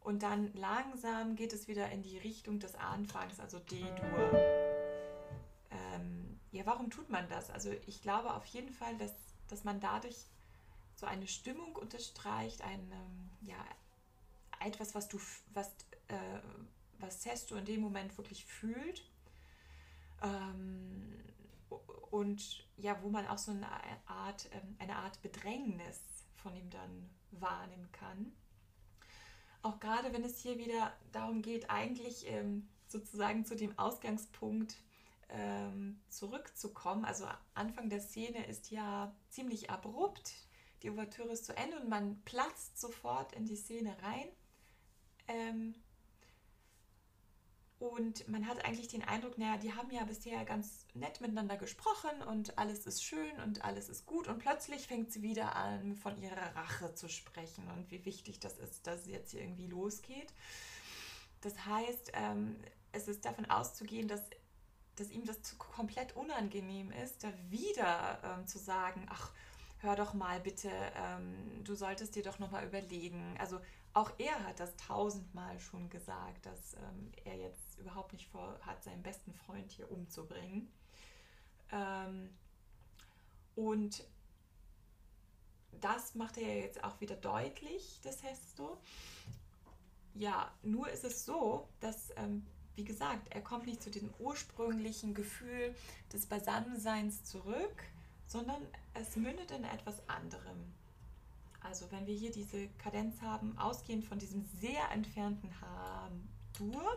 und 0.00 0.22
dann 0.22 0.52
langsam 0.52 1.36
geht 1.36 1.54
es 1.54 1.68
wieder 1.68 1.90
in 1.90 2.02
die 2.02 2.18
Richtung 2.18 2.58
des 2.58 2.74
Anfangs, 2.74 3.40
also 3.40 3.58
D-Dur. 3.60 4.38
Ähm, 5.70 6.38
ja, 6.52 6.66
warum 6.66 6.90
tut 6.90 7.08
man 7.08 7.26
das? 7.30 7.48
Also 7.48 7.72
ich 7.86 8.02
glaube 8.02 8.34
auf 8.34 8.44
jeden 8.44 8.74
Fall, 8.74 8.94
dass, 8.98 9.14
dass 9.48 9.64
man 9.64 9.80
dadurch 9.80 10.16
so 10.96 11.06
eine 11.06 11.26
Stimmung 11.26 11.74
unterstreicht, 11.76 12.60
ein, 12.60 12.92
ähm, 12.92 13.30
ja, 13.40 13.64
etwas, 14.60 14.94
was 14.94 15.08
du, 15.08 15.18
was, 15.54 15.68
äh, 16.08 16.40
was 16.98 17.22
Sesto 17.22 17.56
in 17.56 17.64
dem 17.64 17.80
Moment 17.80 18.18
wirklich 18.18 18.44
fühlt. 18.44 19.02
Ähm, 20.22 21.10
und 22.10 22.66
ja, 22.76 23.02
wo 23.02 23.08
man 23.08 23.26
auch 23.28 23.38
so 23.38 23.50
eine 23.50 23.66
Art, 24.06 24.50
ähm, 24.52 24.76
eine 24.78 24.96
Art 24.96 25.22
Bedrängnis 25.22 26.02
von 26.44 26.54
ihm 26.54 26.70
dann 26.70 27.10
wahrnehmen 27.32 27.90
kann. 27.90 28.32
Auch 29.62 29.80
gerade 29.80 30.12
wenn 30.12 30.22
es 30.22 30.38
hier 30.38 30.58
wieder 30.58 30.92
darum 31.10 31.40
geht, 31.40 31.70
eigentlich 31.70 32.26
ähm, 32.28 32.68
sozusagen 32.86 33.46
zu 33.46 33.56
dem 33.56 33.76
Ausgangspunkt 33.78 34.76
ähm, 35.30 36.00
zurückzukommen. 36.10 37.06
Also 37.06 37.26
Anfang 37.54 37.88
der 37.88 38.00
Szene 38.00 38.46
ist 38.46 38.70
ja 38.70 39.12
ziemlich 39.30 39.70
abrupt. 39.70 40.34
Die 40.82 40.90
Ouvertüre 40.90 41.32
ist 41.32 41.46
zu 41.46 41.56
Ende 41.56 41.80
und 41.80 41.88
man 41.88 42.20
platzt 42.24 42.78
sofort 42.78 43.32
in 43.32 43.46
die 43.46 43.56
Szene 43.56 43.96
rein. 44.02 44.28
Ähm, 45.26 45.74
und 47.78 48.28
man 48.28 48.46
hat 48.46 48.64
eigentlich 48.64 48.88
den 48.88 49.02
Eindruck, 49.02 49.36
naja, 49.36 49.56
die 49.56 49.74
haben 49.74 49.90
ja 49.90 50.04
bisher 50.04 50.44
ganz 50.44 50.86
nett 50.94 51.20
miteinander 51.20 51.56
gesprochen 51.56 52.22
und 52.22 52.56
alles 52.56 52.86
ist 52.86 53.02
schön 53.04 53.40
und 53.44 53.64
alles 53.64 53.88
ist 53.88 54.06
gut. 54.06 54.28
Und 54.28 54.38
plötzlich 54.38 54.86
fängt 54.86 55.12
sie 55.12 55.22
wieder 55.22 55.56
an, 55.56 55.96
von 55.96 56.16
ihrer 56.20 56.54
Rache 56.54 56.94
zu 56.94 57.08
sprechen 57.08 57.68
und 57.70 57.90
wie 57.90 58.04
wichtig 58.04 58.38
das 58.38 58.58
ist, 58.58 58.86
dass 58.86 59.00
es 59.00 59.06
jetzt 59.08 59.32
hier 59.32 59.42
irgendwie 59.42 59.66
losgeht. 59.66 60.32
Das 61.40 61.66
heißt, 61.66 62.12
ähm, 62.14 62.56
es 62.92 63.08
ist 63.08 63.24
davon 63.24 63.44
auszugehen, 63.46 64.08
dass, 64.08 64.22
dass 64.96 65.10
ihm 65.10 65.26
das 65.26 65.58
komplett 65.58 66.16
unangenehm 66.16 66.92
ist, 66.92 67.24
da 67.24 67.32
wieder 67.50 68.20
ähm, 68.22 68.46
zu 68.46 68.58
sagen, 68.58 69.06
ach, 69.10 69.32
hör 69.80 69.96
doch 69.96 70.14
mal 70.14 70.40
bitte, 70.40 70.70
ähm, 70.96 71.62
du 71.64 71.74
solltest 71.74 72.14
dir 72.14 72.22
doch 72.22 72.38
nochmal 72.38 72.64
überlegen. 72.64 73.36
Also 73.38 73.60
auch 73.92 74.10
er 74.18 74.44
hat 74.44 74.58
das 74.58 74.74
tausendmal 74.76 75.60
schon 75.60 75.90
gesagt, 75.90 76.46
dass 76.46 76.74
er 77.24 77.36
jetzt 77.36 77.63
überhaupt 77.78 78.12
nicht 78.12 78.26
vorhat, 78.26 78.82
seinen 78.82 79.02
besten 79.02 79.32
Freund 79.32 79.70
hier 79.70 79.90
umzubringen. 79.90 80.68
Ähm, 81.72 82.30
und 83.56 84.04
das 85.80 86.14
macht 86.14 86.38
er 86.38 86.60
jetzt 86.60 86.82
auch 86.82 87.00
wieder 87.00 87.16
deutlich, 87.16 88.00
das 88.02 88.22
Hesto. 88.22 88.78
Ja, 90.14 90.52
nur 90.62 90.88
ist 90.88 91.04
es 91.04 91.24
so, 91.24 91.68
dass, 91.80 92.10
ähm, 92.16 92.46
wie 92.76 92.84
gesagt, 92.84 93.34
er 93.34 93.42
kommt 93.42 93.66
nicht 93.66 93.82
zu 93.82 93.90
dem 93.90 94.12
ursprünglichen 94.18 95.14
Gefühl 95.14 95.74
des 96.12 96.26
Beisammenseins 96.26 97.24
zurück, 97.24 97.84
sondern 98.26 98.62
es 98.94 99.16
mündet 99.16 99.50
in 99.50 99.64
etwas 99.64 100.08
anderem. 100.08 100.72
Also 101.60 101.90
wenn 101.90 102.06
wir 102.06 102.14
hier 102.14 102.30
diese 102.30 102.68
Kadenz 102.78 103.20
haben, 103.22 103.56
ausgehend 103.58 104.04
von 104.04 104.18
diesem 104.18 104.44
sehr 104.60 104.90
entfernten 104.90 105.60
H-Dur, 106.54 106.94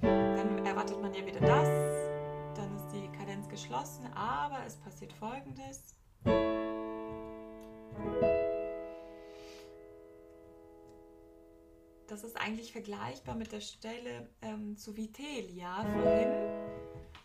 dann 0.00 0.66
erwartet 0.66 1.00
man 1.00 1.12
ja 1.14 1.26
wieder 1.26 1.40
das, 1.40 1.68
dann 2.56 2.76
ist 2.76 2.88
die 2.92 3.08
Kadenz 3.18 3.48
geschlossen, 3.48 4.06
aber 4.14 4.64
es 4.66 4.76
passiert 4.76 5.12
folgendes. 5.12 5.96
das 12.06 12.24
ist 12.24 12.36
eigentlich 12.36 12.72
vergleichbar 12.72 13.34
mit 13.34 13.52
der 13.52 13.62
Stelle 13.62 14.28
ähm, 14.42 14.76
zu 14.76 14.96
Vitelia 14.98 15.82
vorhin. 15.82 16.28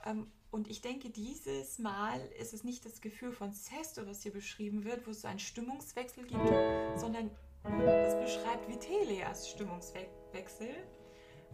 Ähm, 0.06 0.32
und 0.58 0.68
ich 0.68 0.82
denke, 0.82 1.12
dieses 1.12 1.78
Mal 1.78 2.20
ist 2.40 2.52
es 2.52 2.64
nicht 2.64 2.84
das 2.84 3.00
Gefühl 3.00 3.32
von 3.32 3.54
Sesto, 3.54 4.08
was 4.08 4.24
hier 4.24 4.34
beschrieben 4.34 4.86
wird, 4.86 5.06
wo 5.06 5.12
es 5.12 5.22
so 5.22 5.28
einen 5.28 5.38
Stimmungswechsel 5.38 6.26
gibt, 6.26 6.50
sondern 6.96 7.30
es 7.64 8.16
beschreibt 8.16 8.68
Vitelias 8.68 9.50
Stimmungswechsel, 9.50 10.74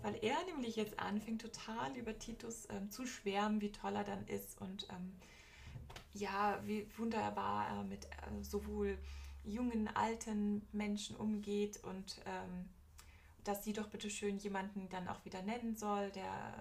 weil 0.03 0.15
er 0.21 0.37
nämlich 0.45 0.77
jetzt 0.77 0.97
anfängt, 0.99 1.41
total 1.41 1.97
über 1.97 2.17
Titus 2.17 2.69
ähm, 2.69 2.89
zu 2.91 3.05
schwärmen, 3.05 3.59
wie 3.59 3.73
toll 3.73 3.93
er 3.93 4.05
dann 4.05 4.25
ist 4.27 4.61
und 4.61 4.87
ähm, 4.89 5.13
ja, 6.13 6.61
wie 6.63 6.87
wunderbar 6.97 7.67
er 7.67 7.83
mit 7.83 8.05
äh, 8.05 8.41
sowohl 8.41 8.97
jungen, 9.43 9.89
alten 9.93 10.65
Menschen 10.71 11.17
umgeht 11.17 11.83
und 11.83 12.21
ähm, 12.25 12.69
dass 13.43 13.65
sie 13.65 13.73
doch 13.73 13.89
bitte 13.89 14.09
schön 14.09 14.37
jemanden 14.37 14.87
dann 14.87 15.09
auch 15.09 15.25
wieder 15.25 15.41
nennen 15.41 15.75
soll, 15.75 16.09
der, 16.11 16.53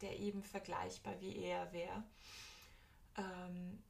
der 0.00 0.18
eben 0.18 0.42
vergleichbar 0.42 1.14
wie 1.20 1.36
er 1.36 1.72
wäre. 1.72 2.04
Ähm, 3.16 3.82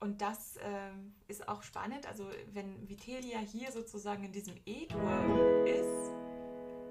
und 0.00 0.20
das 0.22 0.58
ähm, 0.62 1.14
ist 1.26 1.48
auch 1.48 1.62
spannend. 1.62 2.06
Also 2.06 2.28
wenn 2.52 2.88
Vitelia 2.88 3.40
hier 3.40 3.72
sozusagen 3.72 4.24
in 4.24 4.32
diesem 4.32 4.54
E-Dur 4.64 5.66
ist, 5.66 6.12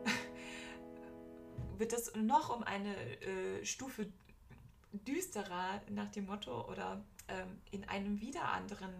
wird 1.77 1.93
das 1.93 2.13
noch 2.15 2.55
um 2.55 2.63
eine 2.63 2.95
äh, 3.21 3.65
Stufe 3.65 4.11
düsterer 4.91 5.81
nach 5.89 6.09
dem 6.09 6.25
Motto 6.25 6.67
oder 6.69 7.01
ähm, 7.29 7.61
in 7.71 7.87
einem 7.87 8.19
wieder 8.19 8.43
anderen 8.51 8.93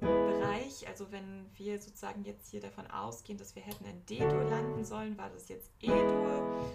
Bereich. 0.00 0.86
Also 0.86 1.10
wenn 1.10 1.46
wir 1.54 1.80
sozusagen 1.80 2.24
jetzt 2.24 2.50
hier 2.50 2.60
davon 2.60 2.86
ausgehen, 2.88 3.38
dass 3.38 3.56
wir 3.56 3.62
hätten 3.62 3.84
in 3.84 4.06
D-Dur 4.06 4.44
landen 4.44 4.84
sollen, 4.84 5.18
war 5.18 5.30
das 5.30 5.48
jetzt 5.48 5.72
E-Dur. 5.80 6.72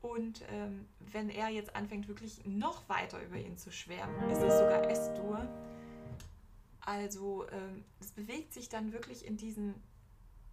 Und 0.00 0.42
ähm, 0.50 0.86
wenn 0.98 1.28
er 1.28 1.48
jetzt 1.48 1.76
anfängt, 1.76 2.08
wirklich 2.08 2.44
noch 2.46 2.88
weiter 2.88 3.22
über 3.22 3.36
ihn 3.36 3.58
zu 3.58 3.70
schwärmen, 3.70 4.30
ist 4.30 4.42
es 4.42 4.58
sogar 4.58 4.88
S-Dur. 4.90 5.46
Also 6.80 7.46
ähm, 7.50 7.84
es 8.00 8.10
bewegt 8.10 8.54
sich 8.54 8.68
dann 8.68 8.92
wirklich 8.92 9.26
in 9.26 9.36
diesen 9.36 9.74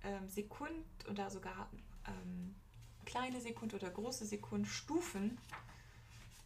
ähm, 0.04 0.28
Sekund 0.28 0.84
oder 1.10 1.30
sogar 1.30 1.70
ähm, 2.08 2.56
kleine 3.06 3.40
Sekund 3.40 3.74
oder 3.74 3.90
große 3.90 4.26
Sekundstufen 4.26 5.38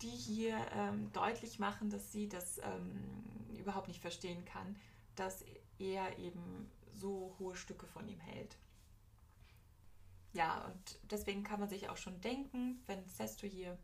die 0.02 0.08
hier 0.08 0.58
ähm, 0.76 1.12
deutlich 1.14 1.60
machen, 1.60 1.90
dass 1.90 2.12
sie 2.12 2.28
das 2.28 2.58
ähm, 2.60 3.58
überhaupt 3.58 3.88
nicht 3.88 4.02
verstehen 4.02 4.44
kann, 4.46 4.76
dass 5.16 5.44
er 5.80 6.18
eben 6.18 6.70
so 6.94 7.36
hohe 7.40 7.56
Stücke 7.56 7.86
von 7.86 8.08
ihm 8.08 8.20
hält. 8.20 8.58
Ja, 10.34 10.65
und 10.65 11.00
deswegen 11.12 11.44
kann 11.44 11.60
man 11.60 11.70
sich 11.70 11.89
auch 11.89 11.98
schon 11.98 12.22
denken, 12.22 12.82
wenn 12.88 13.08
Sesto 13.08 13.48
hier 13.48 13.78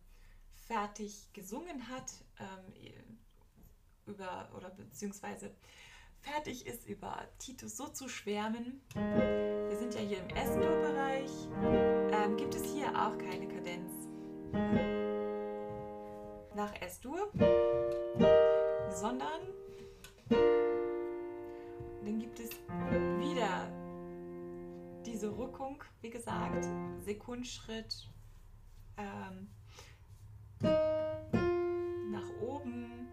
fertig 0.67 1.29
gesungen 1.33 1.89
hat, 1.89 2.11
ähm, 2.39 2.97
über 4.05 4.49
oder 4.55 4.69
beziehungsweise 4.69 5.53
fertig 6.21 6.65
ist, 6.65 6.87
über 6.87 7.27
Titus 7.37 7.77
so 7.77 7.87
zu 7.87 8.07
schwärmen. 8.07 8.81
Wir 8.93 9.77
sind 9.77 9.93
ja 9.93 10.01
hier 10.01 10.19
im 10.19 10.29
S-Dur-Bereich. 10.29 11.31
Ähm, 12.11 12.37
gibt 12.37 12.55
es 12.55 12.63
hier 12.63 12.87
auch 12.89 13.17
keine 13.17 13.47
Kadenz 13.47 13.91
nach 16.55 16.73
S-Dur, 16.81 17.31
sondern 18.89 19.41
diese 25.17 25.35
Rückung, 25.35 25.83
wie 26.01 26.11
gesagt, 26.11 26.67
Sekundschritt 26.99 28.07
ähm, 28.97 29.49
nach 32.11 32.29
oben, 32.39 33.07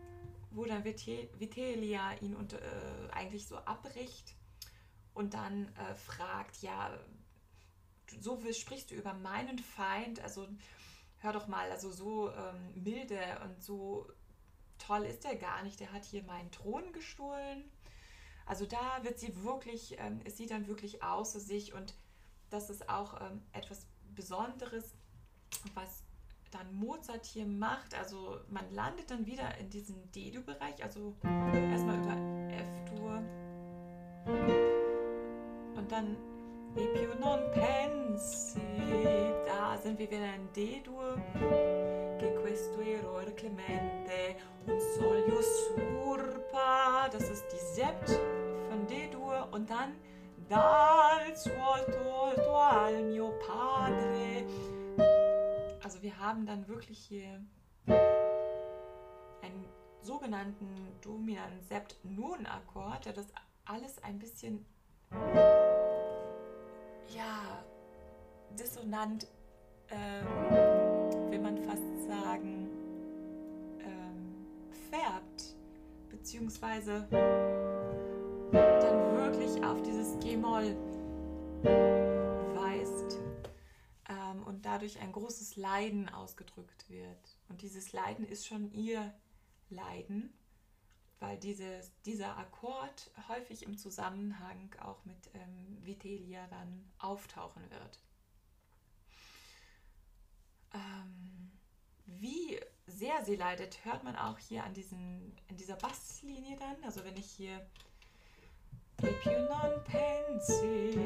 wo 0.51 0.67
dann 0.67 0.85
Vitelia 0.85 2.13
ihn 2.21 2.37
unter, 2.37 2.61
äh, 2.61 3.11
eigentlich 3.11 3.47
so 3.47 3.57
abbricht 3.57 4.37
und 5.15 5.33
dann 5.33 5.75
äh, 5.77 5.95
fragt, 5.95 6.61
ja, 6.61 6.91
so 8.21 8.39
sprichst 8.53 8.91
du 8.91 8.97
über 8.97 9.15
meinen 9.15 9.59
Feind, 9.59 10.21
also 10.21 10.47
hör 11.21 11.33
doch 11.33 11.49
mal, 11.49 11.71
also 11.71 11.91
so 11.91 12.31
ähm, 12.31 12.83
milde 12.85 13.41
und 13.45 13.63
so 13.63 14.07
toll 14.77 15.07
ist 15.07 15.25
er 15.25 15.37
gar 15.37 15.63
nicht. 15.63 15.81
Der 15.81 15.91
hat 15.91 16.05
hier 16.05 16.23
meinen 16.25 16.51
Thron 16.51 16.93
gestohlen. 16.93 17.65
Also 18.47 18.67
da 18.67 19.03
wird 19.03 19.19
sie 19.19 19.43
wirklich, 19.43 19.97
ähm, 19.99 20.21
es 20.25 20.37
sieht 20.37 20.51
dann 20.51 20.67
wirklich 20.67 21.03
außer 21.03 21.41
sich 21.41 21.73
und 21.73 21.95
das 22.51 22.71
ist 22.71 22.89
auch 22.89 23.21
ähm, 23.21 23.43
etwas 23.53 23.87
Besonderes, 24.15 24.95
was 25.75 26.03
dann 26.51 26.73
Mozart 26.75 27.25
hier 27.25 27.47
macht. 27.47 27.95
Also 27.95 28.39
man 28.49 28.71
landet 28.73 29.11
dann 29.11 29.27
wieder 29.27 29.57
in 29.59 29.71
diesem 29.71 30.11
D-Dur-Bereich, 30.13 30.83
also 30.83 31.15
erstmal 31.23 31.99
über 31.99 32.53
F-Dur 32.53 33.23
und 35.77 35.91
dann 35.91 36.17
E 36.77 36.87
più 36.89 37.19
non 37.19 37.51
pensi, 37.53 38.61
da 39.45 39.77
sind 39.81 39.99
wir 39.99 40.11
wieder 40.11 40.35
in 40.35 40.49
D-Dur, 40.53 41.21
che 42.19 42.35
questo 42.41 42.81
errore 42.81 43.33
clemente 43.35 44.37
un 44.67 44.79
sol 44.81 45.23
usurpa, 45.29 47.09
das 47.11 47.29
ist 47.31 47.47
die 47.53 47.65
Sept 47.75 48.11
von 48.69 48.87
D-Dur. 48.87 49.49
Und 49.53 49.71
dann 49.71 49.95
dal 50.49 51.37
suo 51.37 51.85
torto 51.87 52.57
al 52.57 53.03
mio 53.05 53.33
padre, 53.47 54.45
Also 55.85 56.01
wir 56.03 56.19
haben 56.19 56.47
dann 56.47 56.67
wirklich 56.67 56.99
hier 56.99 57.45
einen 59.43 59.69
sogenannten 60.01 60.99
dominanten 61.03 61.61
Sept-Nun-Akkord, 61.69 63.05
der 63.05 63.13
das 63.13 63.27
alles 63.67 64.03
ein 64.03 64.19
bisschen 64.19 64.65
ja 67.15 67.65
dissonant, 68.59 69.27
ähm, 69.91 71.31
will 71.31 71.41
man 71.41 71.59
fast 71.59 71.83
sagen, 72.07 72.69
ähm, 73.81 74.47
färbt, 74.91 75.55
beziehungsweise 76.11 77.07
dann 78.53 79.17
wirklich 79.17 79.65
auf 79.65 79.83
dieses 79.83 80.19
G-Moll 80.21 80.77
weist 82.55 83.19
ähm, 84.09 84.43
und 84.47 84.65
dadurch 84.65 85.01
ein 85.01 85.13
großes 85.13 85.57
Leiden 85.57 86.09
ausgedrückt 86.09 86.89
wird. 86.89 87.39
Und 87.49 87.63
dieses 87.63 87.93
Leiden 87.93 88.27
ist 88.27 88.47
schon 88.47 88.73
ihr 88.73 89.13
Leiden, 89.71 90.33
weil 91.25 91.39
dieses, 91.39 91.91
dieser 92.03 92.37
Akkord 92.37 93.11
häufig 93.29 93.63
im 93.63 93.79
Zusammenhang 93.79 94.75
auch 94.81 95.05
mit 95.05 95.31
ähm, 95.35 95.79
Vitelia 95.81 96.47
dann 96.49 96.85
auftauchen 96.99 97.63
wird. 97.71 97.99
Ähm, 100.75 101.53
wie 102.05 102.61
sehr 102.87 103.25
sie 103.25 103.37
leidet, 103.37 103.85
hört 103.85 104.05
man 104.05 104.17
auch 104.17 104.39
hier 104.39 104.65
an 104.65 104.75
diesen, 104.75 105.35
in 105.49 105.57
dieser 105.57 105.77
Basslinie 105.77 106.57
dann. 106.57 106.85
Also 106.85 107.05
wenn 107.05 107.17
ich 107.17 107.31
hier 107.31 107.67
E 109.03 109.13
più 109.23 109.33
non 109.33 109.83
pensi 109.83 110.97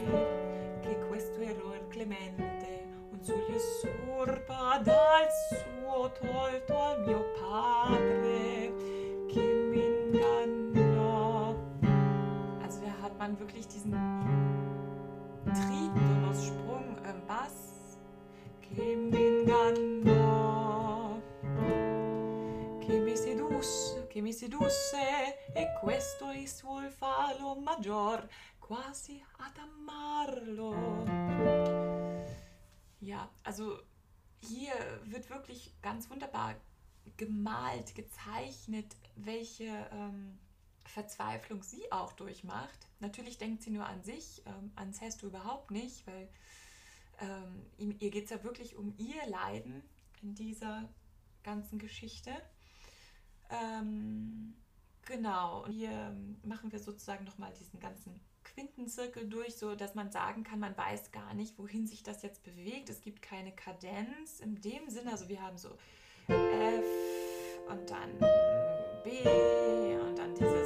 che 0.82 0.98
questo 1.08 1.40
error 1.40 1.88
clemente 1.88 2.86
un 3.10 3.24
sugli 3.24 3.54
usurpa 3.54 4.78
dal 4.84 5.28
suo 5.48 6.12
tolto 6.12 6.78
al 6.78 7.06
mio 7.06 7.24
padre 7.40 8.67
man 13.18 13.38
wirklich 13.38 13.66
diesen 13.66 13.92
Tritonus-Sprung 15.44 16.96
im 17.04 17.26
Bass. 17.26 17.98
Che 18.60 18.96
mi 18.96 19.40
ingannò. 19.40 21.20
Che 22.80 23.00
mi 24.22 24.32
sedusse, 24.32 25.52
e 25.54 25.66
questo 25.80 26.30
il 26.32 26.48
suo 26.48 26.88
falo 26.90 27.56
maggior 27.56 28.26
quasi 28.58 29.22
ad 29.38 29.56
amarlo. 29.58 30.74
Ja, 33.00 33.28
also 33.44 33.82
hier 34.40 34.74
wird 35.04 35.28
wirklich 35.30 35.72
ganz 35.82 36.10
wunderbar 36.10 36.56
gemalt, 37.16 37.94
gezeichnet, 37.94 38.96
welche 39.16 39.88
ähm, 39.92 40.38
Verzweiflung 40.88 41.62
sie 41.62 41.90
auch 41.92 42.12
durchmacht. 42.12 42.88
Natürlich 43.00 43.38
denkt 43.38 43.62
sie 43.62 43.70
nur 43.70 43.86
an 43.86 44.02
sich, 44.02 44.42
ähm, 44.46 44.72
an 44.76 44.92
Sesto 44.92 45.26
überhaupt 45.26 45.70
nicht, 45.70 46.06
weil 46.06 46.28
ähm, 47.20 47.66
ihm, 47.78 47.96
ihr 47.98 48.10
geht 48.10 48.24
es 48.24 48.30
ja 48.30 48.42
wirklich 48.44 48.76
um 48.76 48.94
ihr 48.98 49.26
Leiden 49.26 49.82
in 50.22 50.34
dieser 50.34 50.88
ganzen 51.42 51.78
Geschichte. 51.78 52.30
Ähm, 53.50 54.54
genau, 55.06 55.64
und 55.64 55.72
hier 55.72 56.14
machen 56.42 56.72
wir 56.72 56.78
sozusagen 56.78 57.24
nochmal 57.24 57.52
diesen 57.54 57.80
ganzen 57.80 58.20
Quintenzirkel 58.44 59.28
durch, 59.28 59.56
so 59.56 59.74
dass 59.74 59.94
man 59.94 60.10
sagen 60.10 60.42
kann, 60.42 60.58
man 60.58 60.76
weiß 60.76 61.12
gar 61.12 61.34
nicht, 61.34 61.58
wohin 61.58 61.86
sich 61.86 62.02
das 62.02 62.22
jetzt 62.22 62.42
bewegt. 62.42 62.90
Es 62.90 63.00
gibt 63.00 63.22
keine 63.22 63.52
Kadenz 63.52 64.40
in 64.40 64.60
dem 64.60 64.88
Sinne, 64.88 65.12
also 65.12 65.28
wir 65.28 65.40
haben 65.40 65.56
so 65.56 65.76
F 66.28 66.84
und 67.68 67.90
dann 67.90 68.18
B 69.04 69.22
und 70.00 70.18
dann 70.18 70.34
dieses 70.34 70.57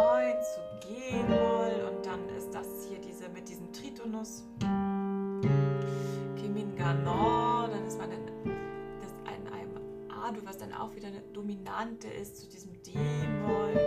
D7-9 0.00 0.40
zu 0.40 0.60
G-Moll 0.88 1.90
und 1.90 2.06
dann 2.06 2.28
ist 2.30 2.54
das 2.54 2.66
hier 2.88 2.98
diese 3.00 3.28
mit 3.28 3.48
diesem 3.48 3.70
Tritonus. 3.72 4.44
Keminganor, 6.36 7.68
dann 7.68 7.84
ist 7.86 7.98
man 7.98 8.10
in, 8.10 8.26
das 9.00 9.12
in 9.36 9.46
einem 9.52 9.76
A-Dur, 10.08 10.42
was 10.46 10.56
dann 10.56 10.72
auch 10.72 10.94
wieder 10.94 11.08
eine 11.08 11.20
Dominante 11.34 12.08
ist 12.08 12.40
zu 12.40 12.48
diesem 12.48 12.82
D-Moll. 12.82 13.78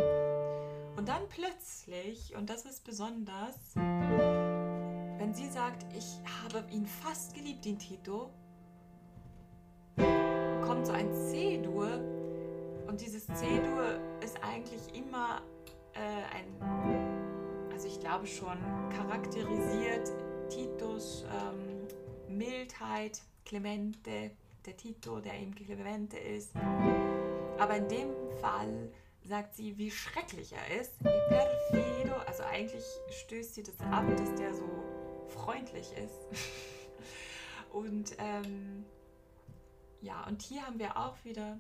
Und 0.98 1.10
dann 1.10 1.28
plötzlich, 1.30 2.36
und 2.36 2.48
das 2.50 2.66
ist 2.66 2.84
besonders, 2.84 3.74
wenn 3.76 5.34
sie 5.34 5.50
sagt, 5.50 5.86
ich 5.98 6.22
habe 6.44 6.64
ihn 6.72 6.86
fast 6.86 7.34
geliebt, 7.34 7.66
den 7.66 7.80
Tito, 7.80 8.30
kommt 10.64 10.86
so 10.86 10.92
ein 10.94 11.12
C-Dur. 11.12 11.90
Und 12.88 13.02
dieses 13.02 13.26
C-Dur 13.26 14.00
ist 14.22 14.38
eigentlich 14.44 14.96
immer 14.96 15.42
äh, 15.94 16.36
ein, 16.36 17.72
also 17.72 17.88
ich 17.88 18.00
glaube 18.00 18.28
schon, 18.28 18.58
charakterisiert 18.96 20.12
Titos 20.50 21.26
ähm, 21.26 21.88
Mildheit, 22.28 23.22
Clemente, 23.46 24.32
der 24.66 24.78
Tito, 24.78 25.20
der 25.20 25.40
ihm 25.40 25.54
Clemente 25.54 26.18
ist. 26.18 26.52
Aber 27.60 27.78
in 27.78 27.88
dem 27.88 28.10
Fall 28.42 28.92
sagt 29.24 29.56
sie, 29.56 29.78
wie 29.78 29.92
schrecklich 29.92 30.54
er 30.54 30.82
ist. 30.82 31.00
Perfido. 31.00 32.16
Also 32.28 32.44
eigentlich 32.44 32.84
stößt 33.26 33.56
sie 33.56 33.64
das 33.64 33.80
ab, 33.92 34.06
dass 34.18 34.34
der 34.36 34.54
so 34.54 34.68
freundlich 35.28 35.92
ist. 35.94 36.50
und 37.74 38.16
ähm, 38.18 38.86
ja, 40.02 40.26
und 40.28 40.42
hier 40.42 40.66
haben 40.66 40.80
wir 40.80 40.98
auch 40.98 41.16
wieder 41.24 41.58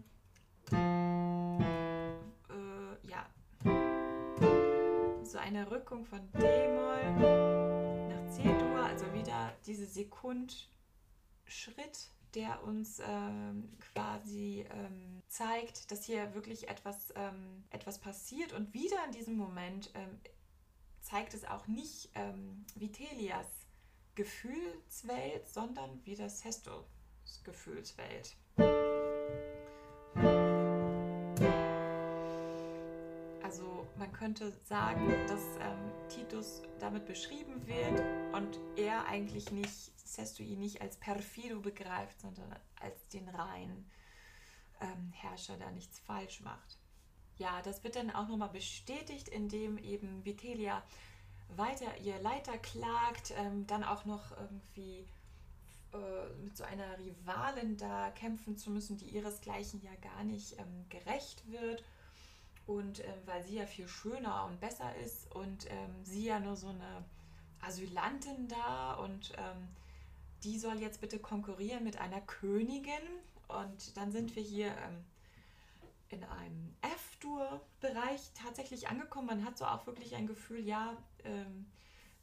so 5.33 5.39
eine 5.39 5.69
Rückung 5.71 6.05
von 6.05 6.31
D-Moll 6.33 7.11
nach 8.07 8.29
C-Dur, 8.29 8.83
also 8.85 9.11
wieder 9.15 9.51
diese 9.65 9.87
Sekundschritt 9.87 10.67
der 12.35 12.63
uns 12.63 12.99
ähm, 12.99 13.77
quasi 13.93 14.65
ähm, 14.71 15.21
zeigt, 15.27 15.91
dass 15.91 16.03
hier 16.03 16.33
wirklich 16.33 16.67
etwas, 16.67 17.13
ähm, 17.15 17.63
etwas 17.69 17.99
passiert. 17.99 18.53
Und 18.53 18.73
wieder 18.73 18.97
in 19.05 19.11
diesem 19.11 19.37
Moment 19.37 19.91
ähm, 19.93 20.19
zeigt 20.99 21.35
es 21.35 21.45
auch 21.45 21.67
nicht 21.67 22.09
ähm, 22.15 22.65
Vitelias 22.73 23.45
Gefühlswelt, 24.15 25.47
sondern 25.47 26.03
wieder 26.07 26.27
Sestos 26.27 26.85
Gefühlswelt. 27.43 28.35
Also 33.53 33.87
man 33.99 34.11
könnte 34.11 34.51
sagen, 34.65 35.07
dass 35.27 35.43
ähm, 35.59 35.91
Titus 36.09 36.63
damit 36.79 37.05
beschrieben 37.05 37.67
wird 37.67 38.01
und 38.33 38.59
er 38.75 39.05
eigentlich 39.05 39.51
nicht 39.51 39.91
Sestui 39.95 40.55
nicht 40.55 40.81
als 40.81 40.97
perfido 40.97 41.59
begreift, 41.59 42.19
sondern 42.19 42.51
als 42.81 43.07
den 43.09 43.29
reinen 43.29 43.85
ähm, 44.81 45.11
Herrscher, 45.11 45.55
der 45.57 45.69
nichts 45.69 45.99
falsch 45.99 46.41
macht. 46.41 46.79
Ja, 47.37 47.61
das 47.61 47.83
wird 47.83 47.95
dann 47.95 48.09
auch 48.09 48.27
nochmal 48.27 48.49
bestätigt, 48.49 49.29
indem 49.29 49.77
eben 49.77 50.25
Vitelia 50.25 50.81
weiter 51.55 51.95
ihr 52.03 52.19
Leiter 52.21 52.57
klagt, 52.57 53.35
ähm, 53.37 53.67
dann 53.67 53.83
auch 53.83 54.05
noch 54.05 54.35
irgendwie 54.35 55.05
äh, 55.93 56.33
mit 56.43 56.57
so 56.57 56.63
einer 56.63 56.97
Rivalin 56.97 57.77
da 57.77 58.09
kämpfen 58.15 58.57
zu 58.57 58.71
müssen, 58.71 58.97
die 58.97 59.09
ihresgleichen 59.09 59.79
ja 59.83 59.93
gar 60.01 60.23
nicht 60.23 60.57
ähm, 60.57 60.85
gerecht 60.89 61.43
wird. 61.51 61.83
Und 62.65 62.99
äh, 63.01 63.13
weil 63.25 63.43
sie 63.43 63.55
ja 63.55 63.65
viel 63.65 63.87
schöner 63.87 64.45
und 64.45 64.59
besser 64.59 64.95
ist 64.95 65.33
und 65.35 65.69
ähm, 65.69 66.03
sie 66.03 66.25
ja 66.25 66.39
nur 66.39 66.55
so 66.55 66.69
eine 66.69 67.03
Asylantin 67.61 68.47
da 68.47 68.93
und 68.93 69.33
ähm, 69.37 69.67
die 70.43 70.57
soll 70.57 70.79
jetzt 70.79 71.01
bitte 71.01 71.19
konkurrieren 71.19 71.83
mit 71.83 71.97
einer 71.99 72.21
Königin. 72.21 72.93
Und 73.47 73.97
dann 73.97 74.11
sind 74.11 74.35
wir 74.35 74.43
hier 74.43 74.67
ähm, 74.67 75.05
in 76.09 76.23
einem 76.23 76.75
F-Dur-Bereich 76.81 78.31
tatsächlich 78.33 78.87
angekommen. 78.87 79.27
Man 79.27 79.45
hat 79.45 79.57
so 79.57 79.65
auch 79.65 79.85
wirklich 79.87 80.15
ein 80.15 80.27
Gefühl, 80.27 80.65
ja, 80.65 80.95
ähm, 81.23 81.65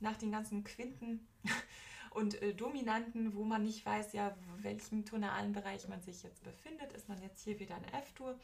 nach 0.00 0.16
den 0.16 0.32
ganzen 0.32 0.64
Quinten 0.64 1.26
und 2.10 2.40
äh, 2.42 2.54
Dominanten, 2.54 3.34
wo 3.34 3.44
man 3.44 3.64
nicht 3.64 3.84
weiß, 3.84 4.12
ja, 4.12 4.36
welchen 4.58 5.04
tonalen 5.04 5.52
Bereich 5.52 5.88
man 5.88 6.00
sich 6.02 6.22
jetzt 6.22 6.42
befindet, 6.42 6.92
ist 6.92 7.08
man 7.08 7.20
jetzt 7.22 7.42
hier 7.42 7.58
wieder 7.58 7.76
in 7.76 7.84
F-Dur. 7.84 8.38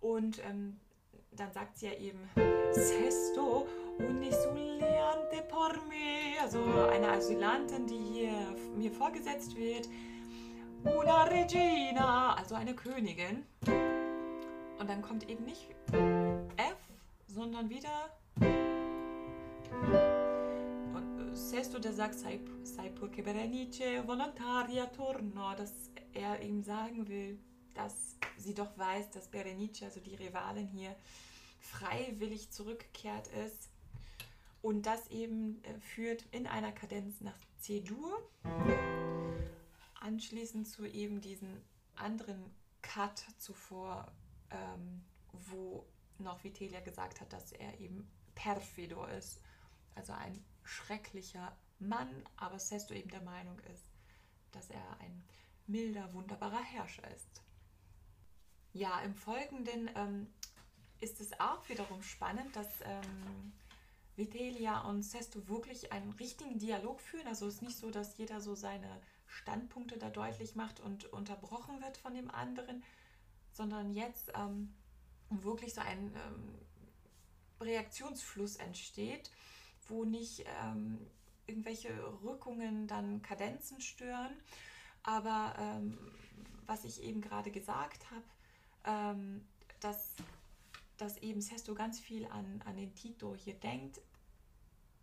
Und 0.00 0.44
ähm, 0.44 0.78
dann 1.32 1.52
sagt 1.52 1.78
sie 1.78 1.86
ja 1.86 1.92
eben 1.94 2.28
Sesto 2.72 3.66
unisuliante 3.98 5.42
por 5.48 5.74
me, 5.88 6.40
also 6.40 6.62
eine 6.90 7.12
Asylantin, 7.12 7.86
die 7.86 7.98
hier 7.98 8.56
mir 8.76 8.90
vorgesetzt 8.90 9.56
wird. 9.56 9.88
Una 10.84 11.24
regina, 11.24 12.34
also 12.34 12.54
eine 12.54 12.74
Königin. 12.74 13.44
Und 14.78 14.88
dann 14.88 15.02
kommt 15.02 15.28
eben 15.28 15.44
nicht 15.44 15.68
F, 16.56 16.78
sondern 17.26 17.68
wieder 17.68 18.10
Sesto, 21.32 21.78
der 21.78 21.92
sagt, 21.92 22.18
sei, 22.18 22.40
sei 22.62 22.90
Berenice 22.90 24.02
volontaria 24.06 24.86
torno, 24.86 25.54
dass 25.56 25.72
er 26.12 26.40
ihm 26.42 26.62
sagen 26.62 27.08
will, 27.08 27.38
dass 27.78 28.16
sie 28.36 28.54
doch 28.54 28.76
weiß, 28.76 29.10
dass 29.10 29.28
Berenice, 29.28 29.84
also 29.84 30.00
die 30.00 30.16
Rivalin 30.16 30.66
hier, 30.66 30.94
freiwillig 31.60 32.50
zurückgekehrt 32.50 33.28
ist. 33.28 33.68
Und 34.62 34.86
das 34.86 35.08
eben 35.08 35.62
äh, 35.62 35.78
führt 35.78 36.24
in 36.32 36.46
einer 36.46 36.72
Kadenz 36.72 37.20
nach 37.20 37.38
C-Dur. 37.60 38.28
Anschließend 40.00 40.66
zu 40.66 40.86
eben 40.86 41.20
diesen 41.20 41.62
anderen 41.94 42.44
Cut 42.82 43.24
zuvor, 43.38 44.10
ähm, 44.50 45.04
wo 45.32 45.86
noch 46.18 46.42
Vitelia 46.42 46.80
gesagt 46.80 47.20
hat, 47.20 47.32
dass 47.32 47.52
er 47.52 47.78
eben 47.78 48.10
perfido 48.34 49.04
ist, 49.06 49.40
also 49.94 50.12
ein 50.12 50.44
schrecklicher 50.64 51.56
Mann, 51.78 52.24
aber 52.36 52.58
Sesto 52.58 52.94
eben 52.94 53.10
der 53.10 53.22
Meinung 53.22 53.58
ist, 53.72 53.84
dass 54.50 54.70
er 54.70 55.00
ein 55.00 55.22
milder, 55.66 56.12
wunderbarer 56.12 56.62
Herrscher 56.62 57.08
ist. 57.14 57.42
Ja, 58.78 59.00
im 59.00 59.12
Folgenden 59.12 59.90
ähm, 59.96 60.28
ist 61.00 61.20
es 61.20 61.32
auch 61.40 61.68
wiederum 61.68 62.00
spannend, 62.00 62.54
dass 62.54 62.68
ähm, 62.84 63.52
Vitelia 64.14 64.82
und 64.82 65.02
Sesto 65.02 65.48
wirklich 65.48 65.90
einen 65.90 66.12
richtigen 66.12 66.60
Dialog 66.60 67.00
führen. 67.00 67.26
Also 67.26 67.48
es 67.48 67.54
ist 67.54 67.62
nicht 67.62 67.76
so, 67.76 67.90
dass 67.90 68.16
jeder 68.18 68.40
so 68.40 68.54
seine 68.54 68.88
Standpunkte 69.26 69.98
da 69.98 70.10
deutlich 70.10 70.54
macht 70.54 70.78
und 70.78 71.06
unterbrochen 71.06 71.82
wird 71.82 71.96
von 71.96 72.14
dem 72.14 72.30
anderen, 72.30 72.84
sondern 73.50 73.94
jetzt 73.94 74.30
ähm, 74.36 74.72
wirklich 75.28 75.74
so 75.74 75.80
ein 75.80 76.14
ähm, 76.14 76.54
Reaktionsfluss 77.60 78.56
entsteht, 78.56 79.32
wo 79.88 80.04
nicht 80.04 80.44
ähm, 80.62 81.04
irgendwelche 81.48 81.90
Rückungen 82.22 82.86
dann 82.86 83.22
Kadenzen 83.22 83.80
stören. 83.80 84.36
Aber 85.02 85.56
ähm, 85.58 85.98
was 86.66 86.84
ich 86.84 87.02
eben 87.02 87.20
gerade 87.20 87.50
gesagt 87.50 88.08
habe, 88.12 88.22
ähm, 88.84 89.44
dass, 89.80 90.14
dass 90.96 91.16
eben 91.18 91.40
Sesto 91.40 91.74
ganz 91.74 92.00
viel 92.00 92.26
an, 92.26 92.62
an 92.64 92.76
den 92.76 92.94
Tito 92.94 93.34
hier 93.34 93.54
denkt, 93.54 94.00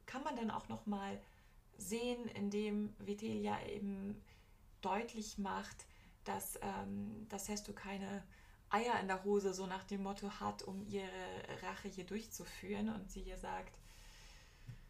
kann 0.06 0.24
man 0.24 0.36
dann 0.36 0.52
auch 0.52 0.68
nochmal 0.70 1.20
sehen, 1.78 2.28
indem 2.30 2.94
Vitelia 3.00 3.58
eben 3.68 4.22
deutlich 4.82 5.38
macht, 5.38 5.86
dass, 6.24 6.60
ähm, 6.62 7.28
dass 7.30 7.46
Sesto 7.46 7.74
keine 7.74 8.24
Eier 8.70 9.00
in 9.00 9.08
der 9.08 9.24
Hose 9.24 9.54
so 9.54 9.68
nach 9.68 9.84
dem 9.84 10.04
Motto 10.04 10.30
hat, 10.40 10.64
um 10.64 10.86
ihre 10.88 11.08
Rache 11.64 11.88
hier 11.88 12.06
durchzuführen 12.06 12.90
und 12.90 13.10
sie 13.10 13.22
hier 13.22 13.38
sagt, 13.38 13.78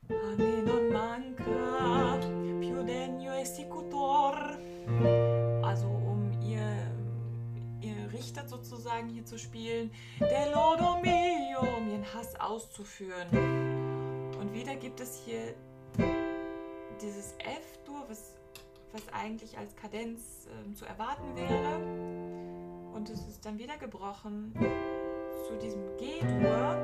A 0.08 0.36
me 0.38 0.62
non 0.62 0.92
manca 0.92 2.20
più 2.60 2.84
degno 2.84 3.34
executor. 3.34 4.36
Also 5.64 5.88
um 5.88 6.15
ihr 8.16 8.20
Richter 8.20 8.48
sozusagen 8.48 9.10
hier 9.10 9.26
zu 9.26 9.38
spielen, 9.38 9.92
der 10.20 10.48
Lodo 10.52 11.00
mio, 11.02 11.60
um 11.78 11.90
ihren 11.90 12.14
Hass 12.14 12.36
auszuführen. 12.40 13.28
Und 14.40 14.54
wieder 14.54 14.76
gibt 14.76 15.00
es 15.00 15.22
hier 15.26 15.54
dieses 17.02 17.34
F-Dur, 17.40 18.06
was, 18.08 18.36
was 18.92 19.02
eigentlich 19.14 19.58
als 19.58 19.76
Kadenz 19.76 20.48
äh, 20.48 20.74
zu 20.74 20.86
erwarten 20.86 21.36
wäre. 21.36 22.94
Und 22.94 23.10
es 23.10 23.28
ist 23.28 23.46
dann 23.46 23.58
wieder 23.58 23.78
gebrochen 23.78 24.54
zu 25.48 25.58
diesem 25.58 25.98
G-Dur, 25.98 26.78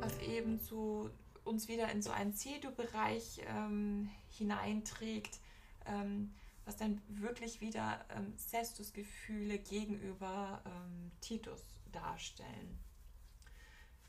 was 0.00 0.18
eben 0.20 0.60
zu 0.60 1.10
uns 1.44 1.68
wieder 1.68 1.90
in 1.90 2.02
so 2.02 2.10
einen 2.10 2.34
C-Dur-Bereich 2.34 3.40
ähm, 3.48 4.10
hineinträgt, 4.28 5.40
ähm, 5.86 6.32
was 6.66 6.76
dann 6.76 7.00
wirklich 7.08 7.60
wieder 7.60 8.04
ähm, 8.10 8.36
Cestus-Gefühle 8.36 9.58
gegenüber 9.58 10.60
ähm, 10.66 11.12
Titus 11.20 11.62
darstellen. 11.92 12.78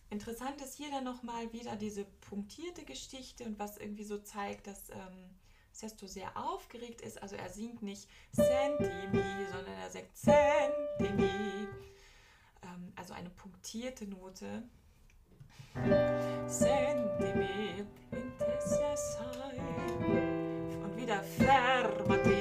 Interessant 0.10 0.62
ist 0.62 0.76
hier 0.76 0.90
dann 0.90 1.04
nochmal 1.04 1.54
wieder 1.54 1.76
diese 1.76 2.06
punktierte 2.06 2.84
Geschichte 2.84 3.44
und 3.46 3.60
was 3.60 3.78
irgendwie 3.78 4.06
so 4.06 4.18
zeigt, 4.18 4.68
dass 4.68 4.90
ähm, 4.90 5.30
Sesto 5.72 6.08
sehr 6.08 6.36
aufgeregt 6.36 7.02
ist. 7.02 7.22
Also 7.22 7.36
er 7.36 7.50
singt 7.50 7.84
nicht 7.84 8.10
Sentimi, 8.32 9.46
sondern 9.52 9.74
er 9.76 9.90
sagt 9.92 10.18
Sentimi. 10.18 11.68
Ähm, 12.64 12.94
also 12.96 13.14
eine 13.14 13.30
punktierte 13.30 14.08
Note. 14.08 14.64
Sentimi, 16.48 17.86
sai. 18.60 19.58
Und 20.84 20.98
wieder 20.98 21.22
fermati. 21.22 22.37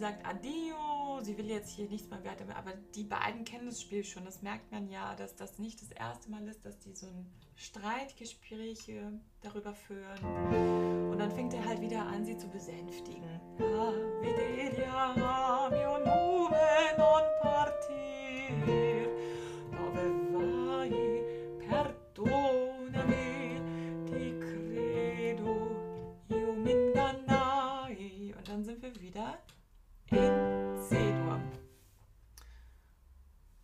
Sagt 0.00 0.26
Addio 0.26 1.20
sie 1.22 1.36
will 1.36 1.48
jetzt 1.48 1.70
hier 1.70 1.88
nichts 1.88 2.08
mehr 2.08 2.24
weiter, 2.24 2.44
aber 2.56 2.72
die 2.94 3.04
beiden 3.04 3.44
kennen 3.44 3.66
das 3.66 3.80
Spiel 3.80 4.04
schon. 4.04 4.24
Das 4.24 4.42
merkt 4.42 4.70
man 4.72 4.88
ja, 4.88 5.14
dass 5.14 5.36
das 5.36 5.58
nicht 5.58 5.80
das 5.82 5.90
erste 5.90 6.30
Mal 6.30 6.46
ist, 6.48 6.64
dass 6.64 6.78
die 6.78 6.94
so 6.94 7.06
ein 7.06 7.26
Streitgespräche 7.56 9.12
darüber 9.42 9.74
führen. 9.74 11.10
Und 11.10 11.18
dann 11.18 11.30
fängt 11.30 11.54
er 11.54 11.64
halt 11.64 11.80
wieder 11.80 12.02
an, 12.06 12.24
sie 12.24 12.36
zu 12.36 12.48
besänftigen. 12.48 13.40
Ah, 13.60 14.10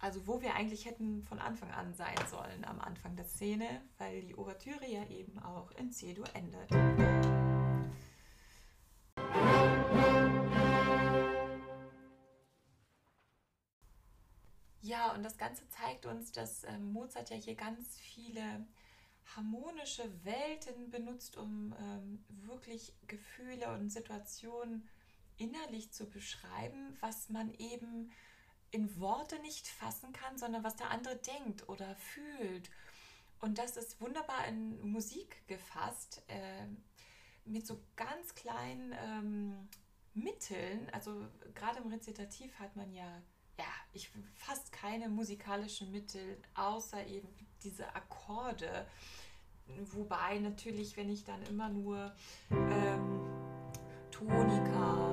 Also 0.07 0.25
wo 0.29 0.40
wir 0.40 0.55
eigentlich 0.55 0.85
hätten 0.85 1.25
von 1.25 1.40
Anfang 1.40 1.69
an 1.73 1.92
sein 1.92 2.14
sollen, 2.31 2.64
am 2.64 2.79
Anfang 2.79 3.16
der 3.16 3.25
Szene, 3.25 3.83
weil 3.99 4.23
die 4.23 4.37
Ouvertüre 4.37 4.87
ja 4.87 5.05
eben 5.09 5.37
auch 5.40 5.73
in 5.73 5.90
C-Dur 5.90 6.29
endet. 6.33 6.71
Ja, 14.81 15.12
und 15.12 15.25
das 15.25 15.37
Ganze 15.38 15.69
zeigt 15.71 16.07
uns, 16.07 16.31
dass 16.31 16.62
ähm, 16.62 16.92
Mozart 16.92 17.31
ja 17.31 17.37
hier 17.37 17.57
ganz 17.57 17.99
viele 17.99 18.64
harmonische 19.35 20.09
Welten 20.25 20.88
benutzt, 20.88 21.37
um 21.37 21.75
ähm, 21.81 22.25
wirklich 22.47 22.95
Gefühle 23.09 23.75
und 23.75 23.90
Situationen 23.90 24.88
innerlich 25.37 25.90
zu 25.90 26.09
beschreiben, 26.09 26.97
was 27.01 27.29
man 27.29 27.53
eben 27.55 28.12
in 28.77 29.01
Worte 29.01 29.39
nicht 29.41 29.67
fassen 29.67 30.12
kann, 30.12 30.37
sondern 30.37 30.62
was 30.62 30.77
der 30.77 30.91
andere 30.91 31.17
denkt 31.17 31.67
oder 31.71 31.97
fühlt. 31.97 32.71
Und 33.41 33.57
das 33.57 33.79
ist 33.79 34.01
wunderbar 34.03 34.47
in 34.49 34.93
Musik 34.93 35.47
gefasst, 35.47 36.23
äh, 36.29 36.67
mit 37.47 37.67
so 37.67 37.81
ganz 37.97 38.35
kleinen 38.35 38.95
ähm, 39.03 39.69
Mitteln. 40.12 40.91
Also 40.93 41.27
gerade 41.55 41.79
im 41.79 41.89
Rezitativ 41.89 42.59
hat 42.59 42.77
man 42.77 42.93
ja, 42.93 43.23
ja, 43.59 43.65
ich 43.95 44.11
fast 44.35 44.73
keine 44.73 45.09
musikalischen 45.09 45.91
Mittel, 45.91 46.37
außer 46.55 47.07
eben 47.07 47.29
diese 47.62 47.95
Akkorde. 47.95 48.87
Wobei 49.93 50.39
natürlich, 50.39 50.99
wenn 50.99 51.09
ich 51.09 51.25
dann 51.25 51.43
immer 51.45 51.71
nur 51.71 52.15
ähm, 52.51 53.23
Tonika, 54.11 55.06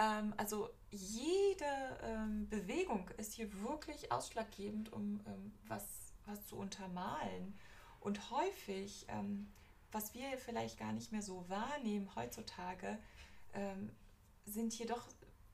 Ähm, 0.00 0.32
also 0.38 0.70
jede 0.90 1.98
ähm, 2.02 2.48
Bewegung 2.48 3.08
ist 3.18 3.34
hier 3.34 3.52
wirklich 3.62 4.10
ausschlaggebend, 4.10 4.92
um 4.92 5.20
ähm, 5.26 5.52
was, 5.68 5.84
was 6.26 6.46
zu 6.46 6.56
untermalen. 6.56 7.56
Und 8.00 8.30
häufig, 8.30 9.04
ähm, 9.08 9.52
was 9.92 10.14
wir 10.14 10.38
vielleicht 10.38 10.78
gar 10.78 10.92
nicht 10.94 11.12
mehr 11.12 11.22
so 11.22 11.44
wahrnehmen 11.48 12.10
heutzutage, 12.16 12.98
ähm, 13.52 13.90
sind 14.46 14.72
hier 14.72 14.86
doch 14.86 15.06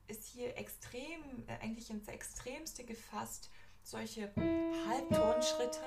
ist 0.07 0.25
hier 0.25 0.55
extrem, 0.57 1.21
äh, 1.47 1.61
eigentlich 1.61 1.89
ins 1.89 2.07
Extremste 2.07 2.85
gefasst, 2.85 3.49
solche 3.83 4.31
Halbtonschritte. 4.87 5.81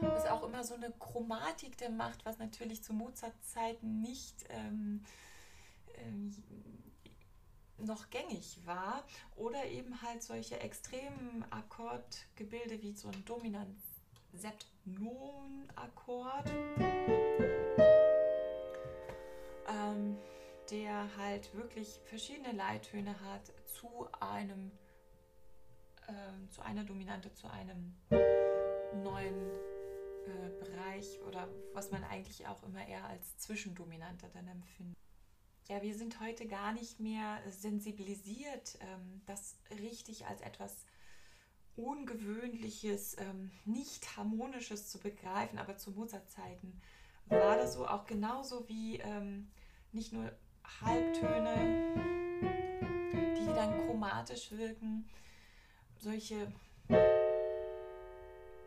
Was 0.00 0.26
auch 0.26 0.42
immer 0.42 0.64
so 0.64 0.74
eine 0.74 0.90
Chromatik 0.98 1.76
der 1.78 1.90
macht, 1.90 2.26
was 2.26 2.38
natürlich 2.38 2.82
zu 2.82 2.92
Mozart-Zeiten 2.92 4.00
nicht 4.00 4.44
ähm, 4.48 5.04
noch 7.78 8.10
gängig 8.10 8.58
war. 8.64 9.04
Oder 9.36 9.64
eben 9.66 10.02
halt 10.02 10.22
solche 10.22 10.60
extremen 10.60 11.44
Akkordgebilde 11.50 12.82
wie 12.82 12.92
so 12.92 13.08
ein 13.08 13.24
dominant 13.24 13.78
Sept-Non-Akkord. 14.32 16.50
ähm, 19.68 20.16
der 20.70 21.16
halt 21.16 21.54
wirklich 21.54 22.00
verschiedene 22.04 22.52
Leittöne 22.52 23.18
hat 23.20 23.52
zu 23.66 24.08
einem, 24.20 24.70
äh, 26.06 26.48
zu 26.50 26.62
einer 26.62 26.84
Dominante, 26.84 27.32
zu 27.32 27.50
einem 27.50 27.96
neuen 29.02 29.40
äh, 30.26 30.50
Bereich 30.60 31.20
oder 31.26 31.48
was 31.72 31.90
man 31.90 32.04
eigentlich 32.04 32.46
auch 32.46 32.62
immer 32.64 32.86
eher 32.86 33.04
als 33.04 33.38
Zwischendominante 33.38 34.28
dann 34.32 34.46
empfindet. 34.48 34.96
Ja, 35.70 35.82
wir 35.82 35.94
sind 35.94 36.18
heute 36.20 36.46
gar 36.46 36.72
nicht 36.72 36.98
mehr 36.98 37.42
sensibilisiert, 37.50 38.78
ähm, 38.80 39.20
das 39.26 39.58
richtig 39.82 40.24
als 40.24 40.40
etwas 40.40 40.86
Ungewöhnliches, 41.76 43.18
ähm, 43.18 43.50
nicht 43.66 44.16
harmonisches 44.16 44.88
zu 44.88 44.98
begreifen, 44.98 45.58
aber 45.58 45.76
zu 45.76 45.90
Mozart-Zeiten 45.90 46.80
war 47.26 47.58
das 47.58 47.74
so 47.74 47.86
auch 47.86 48.06
genauso 48.06 48.66
wie 48.70 48.96
ähm, 48.96 49.50
nicht 49.92 50.14
nur 50.14 50.32
Halbtöne, 50.80 51.92
die 53.38 53.46
dann 53.54 53.84
chromatisch 53.84 54.50
wirken, 54.52 55.06
solche 55.98 56.50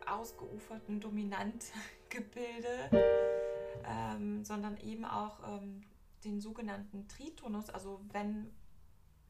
ausgeuferten 0.06 1.00
Dominantgebilde, 1.00 2.90
ähm, 3.84 4.44
sondern 4.44 4.76
eben 4.76 5.04
auch 5.04 5.40
ähm, 5.48 5.82
den 6.24 6.40
sogenannten 6.40 7.08
Tritonus, 7.08 7.70
also 7.70 8.00
wenn 8.12 8.52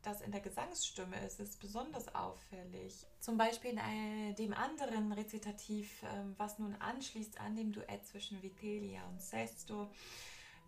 das 0.02 0.20
in 0.20 0.32
der 0.32 0.40
Gesangsstimme 0.40 1.24
ist, 1.24 1.40
ist 1.40 1.60
besonders 1.60 2.12
auffällig. 2.14 3.06
Zum 3.20 3.36
Beispiel 3.36 3.70
in 3.70 3.78
äh, 3.78 4.34
dem 4.34 4.52
anderen 4.52 5.12
Rezitativ, 5.12 6.02
ähm, 6.02 6.34
was 6.38 6.58
nun 6.58 6.74
anschließt 6.74 7.40
an 7.40 7.54
dem 7.56 7.72
Duett 7.72 8.04
zwischen 8.04 8.42
Vitelia 8.42 9.06
und 9.08 9.22
Sesto, 9.22 9.90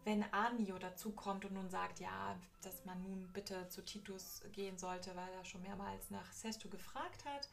wenn 0.04 0.22
Anio 0.32 0.78
dazukommt 0.78 1.44
und 1.46 1.54
nun 1.54 1.68
sagt, 1.68 1.98
ja, 1.98 2.38
dass 2.62 2.84
man 2.84 3.02
nun 3.02 3.28
bitte 3.32 3.68
zu 3.68 3.84
Titus 3.84 4.42
gehen 4.52 4.78
sollte, 4.78 5.16
weil 5.16 5.32
er 5.32 5.44
schon 5.44 5.62
mehrmals 5.62 6.10
nach 6.10 6.30
Sesto 6.32 6.68
gefragt 6.68 7.24
hat. 7.24 7.48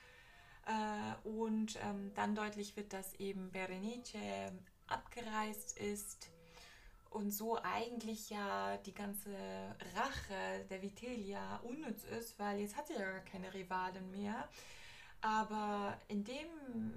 Äh, 0.68 1.28
und 1.28 1.80
ähm, 1.82 2.14
dann 2.14 2.36
deutlich 2.36 2.76
wird, 2.76 2.94
dass 2.94 3.16
eben 3.16 3.52
Berenice 3.52 4.52
abgereist 4.88 5.78
ist 5.80 6.30
und 7.12 7.32
so 7.32 7.58
eigentlich 7.62 8.30
ja 8.30 8.78
die 8.78 8.94
ganze 8.94 9.30
Rache 9.96 10.66
der 10.70 10.82
Vitelia 10.82 11.58
unnütz 11.58 12.04
ist, 12.06 12.40
weil 12.40 12.60
jetzt 12.60 12.76
hat 12.78 12.88
sie 12.88 12.94
ja 12.94 13.20
keine 13.20 13.54
Rivalen 13.54 14.10
mehr. 14.12 14.48
Aber 15.20 15.98
in 16.08 16.24
dem 16.24 16.94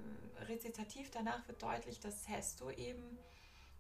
Rezitativ 0.48 1.11
danach 1.11 1.46
wird 1.46 1.62
deutlich, 1.62 2.00
dass 2.00 2.24
Sesto 2.24 2.70
eben 2.70 3.18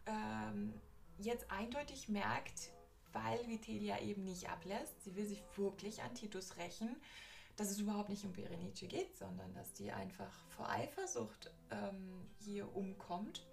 ähm, 0.06 0.74
jetzt 1.18 1.50
eindeutig 1.50 2.08
merkt, 2.08 2.70
weil 3.12 3.46
Vitelia 3.46 4.00
eben 4.00 4.24
nicht 4.24 4.50
ablässt, 4.50 5.02
sie 5.04 5.14
will 5.14 5.26
sich 5.26 5.42
wirklich 5.56 6.02
an 6.02 6.14
Titus 6.14 6.56
rächen, 6.56 6.96
dass 7.56 7.70
es 7.70 7.78
überhaupt 7.78 8.08
nicht 8.08 8.24
um 8.24 8.32
Berenice 8.32 8.88
geht, 8.88 9.16
sondern 9.16 9.54
dass 9.54 9.72
die 9.72 9.92
einfach 9.92 10.32
vor 10.48 10.68
Eifersucht 10.68 11.52
ähm, 11.70 12.26
hier 12.40 12.74
umkommt. 12.74 13.46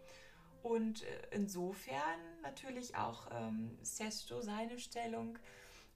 Und 0.63 1.03
äh, 1.03 1.07
insofern 1.31 2.19
natürlich 2.41 2.95
auch 2.95 3.27
ähm, 3.31 3.77
Sesto 3.81 4.41
seine 4.41 4.79
Stellung 4.79 5.37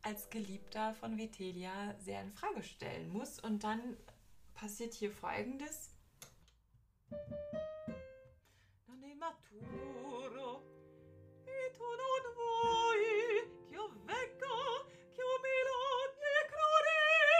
als 0.01 0.29
Geliebter 0.29 0.93
von 0.93 1.17
Vitelia 1.17 1.95
sehr 1.99 2.21
in 2.21 2.31
Frage 2.31 2.63
stellen 2.63 3.09
muss. 3.11 3.39
Und 3.39 3.63
dann 3.63 3.97
passiert 4.53 4.93
hier 4.93 5.11
folgendes. 5.11 5.95
Maturo 9.25 10.61
tu 11.75 11.87
non 11.99 12.25
vuoi 12.37 13.07
ch'io 13.69 13.85
venga 14.05 14.57
ch'io 15.15 15.31
crudele 16.51 17.39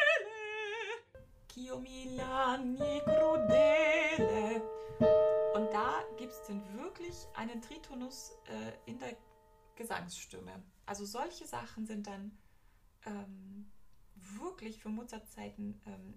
ch'io 1.51 1.75
mi 1.79 2.93
crudele 3.05 3.84
wirklich 7.05 7.27
einen 7.35 7.61
Tritonus 7.61 8.31
äh, 8.45 8.89
in 8.89 8.97
der 8.99 9.15
Gesangsstimme. 9.75 10.63
Also 10.85 11.05
solche 11.05 11.45
Sachen 11.45 11.85
sind 11.85 12.07
dann 12.07 12.37
ähm, 13.05 13.71
wirklich 14.15 14.79
für 14.79 14.89
Mozart-Zeiten 14.89 15.79
ähm, 15.85 16.13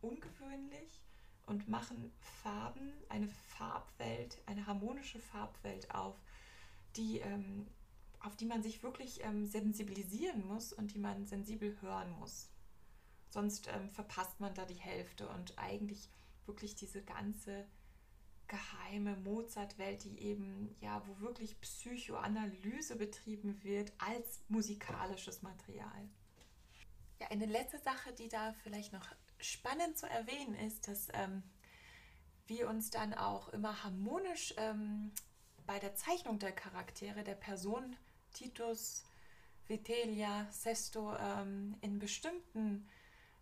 ungewöhnlich 0.00 1.02
und 1.46 1.68
machen 1.68 2.12
Farben, 2.42 2.92
eine 3.08 3.28
Farbwelt, 3.28 4.40
eine 4.46 4.66
harmonische 4.66 5.18
Farbwelt 5.18 5.92
auf, 5.92 6.14
die, 6.96 7.18
ähm, 7.18 7.66
auf 8.20 8.36
die 8.36 8.46
man 8.46 8.62
sich 8.62 8.82
wirklich 8.82 9.24
ähm, 9.24 9.46
sensibilisieren 9.46 10.46
muss 10.46 10.72
und 10.72 10.94
die 10.94 10.98
man 10.98 11.26
sensibel 11.26 11.76
hören 11.80 12.10
muss. 12.18 12.50
Sonst 13.30 13.68
ähm, 13.68 13.88
verpasst 13.90 14.38
man 14.40 14.54
da 14.54 14.64
die 14.64 14.74
Hälfte 14.74 15.28
und 15.28 15.58
eigentlich 15.58 16.08
wirklich 16.46 16.76
diese 16.76 17.02
ganze 17.02 17.66
geheime 18.48 19.16
Mozart-Welt, 19.16 20.04
die 20.04 20.18
eben, 20.18 20.74
ja, 20.80 21.02
wo 21.06 21.20
wirklich 21.20 21.60
Psychoanalyse 21.60 22.96
betrieben 22.96 23.62
wird 23.62 23.92
als 23.98 24.40
musikalisches 24.48 25.42
Material. 25.42 26.08
Ja, 27.20 27.28
eine 27.28 27.46
letzte 27.46 27.78
Sache, 27.78 28.12
die 28.12 28.28
da 28.28 28.54
vielleicht 28.62 28.92
noch 28.92 29.06
spannend 29.38 29.98
zu 29.98 30.08
erwähnen 30.08 30.54
ist, 30.54 30.88
dass 30.88 31.08
ähm, 31.12 31.42
wir 32.46 32.68
uns 32.68 32.90
dann 32.90 33.14
auch 33.14 33.48
immer 33.50 33.84
harmonisch 33.84 34.54
ähm, 34.56 35.12
bei 35.66 35.78
der 35.78 35.94
Zeichnung 35.94 36.38
der 36.38 36.52
Charaktere, 36.52 37.22
der 37.22 37.34
Person 37.34 37.96
Titus, 38.32 39.04
Vitelia, 39.66 40.46
Sesto 40.50 41.14
ähm, 41.16 41.76
in 41.82 41.98
bestimmten 41.98 42.88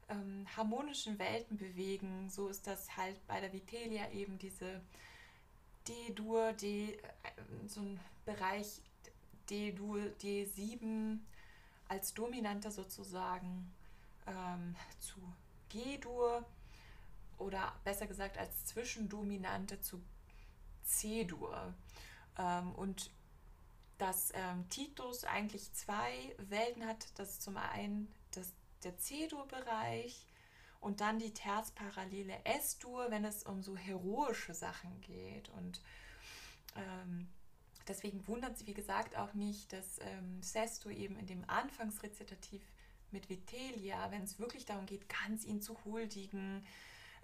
ähm, 0.09 0.47
harmonischen 0.57 1.19
Welten 1.19 1.57
bewegen. 1.57 2.29
So 2.31 2.49
ist 2.49 2.67
das 2.67 2.97
halt 2.97 3.25
bei 3.27 3.41
der 3.41 3.53
Vitelia 3.53 4.11
eben 4.11 4.39
diese 4.39 4.81
D-Dur, 5.89 6.53
D, 6.53 6.95
äh, 6.95 6.99
so 7.67 7.81
ein 7.81 8.01
Bereich 8.25 8.81
D-Dur, 9.51 10.01
D7 10.21 11.19
als 11.89 12.15
Dominante 12.15 12.71
sozusagen 12.71 13.73
ähm, 14.27 14.75
zu 14.99 15.21
G-Dur 15.69 16.45
oder 17.39 17.75
besser 17.85 18.07
gesagt 18.07 18.39
als 18.39 18.65
Zwischendominante 18.67 19.81
zu 19.81 20.01
C-Dur. 20.85 21.75
Ähm, 22.39 22.73
und 22.75 23.11
dass 23.99 24.31
ähm, 24.35 24.69
Titus 24.69 25.25
eigentlich 25.25 25.73
zwei 25.73 26.35
Welten 26.39 26.87
hat. 26.87 27.07
Das 27.19 27.31
ist 27.31 27.43
zum 27.43 27.57
einen 27.57 28.13
der 28.85 28.97
C-Dur-Bereich 28.97 30.27
und 30.81 31.01
dann 31.01 31.19
die 31.19 31.33
terzparallele 31.33 32.45
S-Dur, 32.45 33.11
wenn 33.11 33.25
es 33.25 33.43
um 33.43 33.63
so 33.63 33.77
heroische 33.77 34.55
Sachen 34.55 35.01
geht. 35.01 35.49
Und 35.51 35.81
ähm, 36.77 37.29
deswegen 37.89 38.27
wundert 38.27 38.59
sie, 38.59 38.67
wie 38.67 38.75
gesagt, 38.75 39.17
auch 39.17 39.35
nicht, 39.35 39.73
dass 39.73 39.99
ähm, 40.01 40.43
Sesto 40.43 40.91
eben 40.91 41.17
in 41.19 41.27
dem 41.27 41.49
Anfangsrezitativ 41.49 42.63
mit 43.11 43.29
Vitelia, 43.29 44.11
wenn 44.11 44.23
es 44.23 44.39
wirklich 44.39 44.65
darum 44.65 44.87
geht, 44.87 45.09
ganz 45.09 45.45
ihn 45.45 45.61
zu 45.63 45.77
huldigen, 45.85 46.65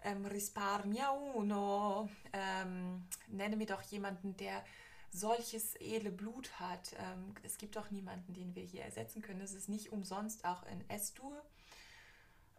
ähm, 0.04 0.24
risparmia 0.24 1.10
uno, 1.10 2.08
ähm, 2.32 3.06
nenne 3.28 3.56
mir 3.56 3.66
doch 3.66 3.82
jemanden, 3.82 4.36
der 4.36 4.64
solches 5.12 5.76
edle 5.76 6.10
Blut 6.10 6.58
hat. 6.58 6.94
Ähm, 6.98 7.34
es 7.42 7.58
gibt 7.58 7.76
doch 7.76 7.90
niemanden, 7.90 8.32
den 8.32 8.54
wir 8.54 8.64
hier 8.64 8.82
ersetzen 8.82 9.22
können. 9.22 9.42
Es 9.42 9.54
ist 9.54 9.68
nicht 9.68 9.92
umsonst 9.92 10.44
auch 10.44 10.64
in 10.66 10.88
S-Dur. 10.88 11.40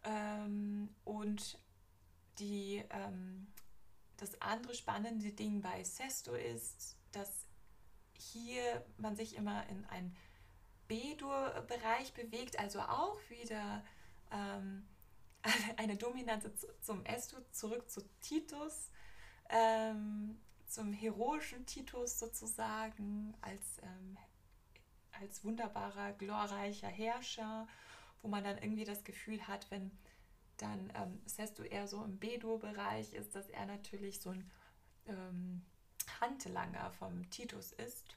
Ähm, 0.04 0.94
und 1.04 1.58
die, 2.38 2.84
ähm, 2.90 3.48
das 4.18 4.40
andere 4.40 4.74
spannende 4.74 5.32
Ding 5.32 5.60
bei 5.60 5.82
Sesto 5.82 6.34
ist, 6.34 6.96
dass 7.12 7.46
hier 8.12 8.84
man 8.98 9.16
sich 9.16 9.34
immer 9.34 9.66
in 9.68 9.84
einen 9.86 10.16
B-Dur-Bereich 10.86 12.14
bewegt, 12.14 12.58
also 12.58 12.80
auch 12.80 13.18
wieder 13.30 13.84
ähm, 14.30 14.86
eine 15.76 15.96
Dominante 15.96 16.52
zum 16.80 17.04
S-Dur, 17.04 17.44
zurück 17.50 17.90
zu 17.90 18.02
Titus, 18.20 18.90
ähm, 19.48 20.40
zum 20.74 20.92
heroischen 20.92 21.64
Titus 21.66 22.18
sozusagen, 22.18 23.36
als, 23.40 23.78
ähm, 23.82 24.18
als 25.12 25.44
wunderbarer, 25.44 26.12
glorreicher 26.14 26.88
Herrscher, 26.88 27.68
wo 28.22 28.28
man 28.28 28.42
dann 28.42 28.58
irgendwie 28.58 28.84
das 28.84 29.04
Gefühl 29.04 29.46
hat, 29.46 29.70
wenn 29.70 29.92
dann 30.56 30.92
ähm, 30.96 31.20
Sesto 31.26 31.62
eher 31.62 31.86
so 31.86 32.02
im 32.02 32.18
B-Dur-Bereich 32.18 33.12
ist, 33.12 33.36
dass 33.36 33.48
er 33.50 33.66
natürlich 33.66 34.20
so 34.20 34.30
ein 34.30 34.50
ähm, 35.06 35.62
Handlanger 36.20 36.90
vom 36.92 37.30
Titus 37.30 37.72
ist. 37.72 38.16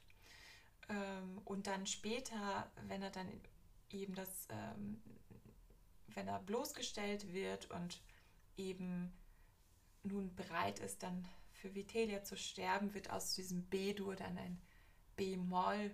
Ähm, 0.88 1.40
und 1.44 1.68
dann 1.68 1.86
später, 1.86 2.70
wenn 2.88 3.02
er 3.02 3.10
dann 3.10 3.28
eben 3.90 4.14
das, 4.14 4.48
ähm, 4.50 5.00
wenn 6.08 6.26
er 6.26 6.40
bloßgestellt 6.40 7.32
wird 7.32 7.70
und 7.70 8.00
eben 8.56 9.12
nun 10.02 10.34
bereit 10.34 10.80
ist, 10.80 11.02
dann 11.02 11.28
für 11.60 11.74
Vitelia 11.74 12.22
zu 12.22 12.36
sterben, 12.36 12.94
wird 12.94 13.10
aus 13.10 13.34
diesem 13.34 13.62
B-Dur 13.64 14.16
dann 14.16 14.38
ein 14.38 14.60
B-Moll, 15.16 15.92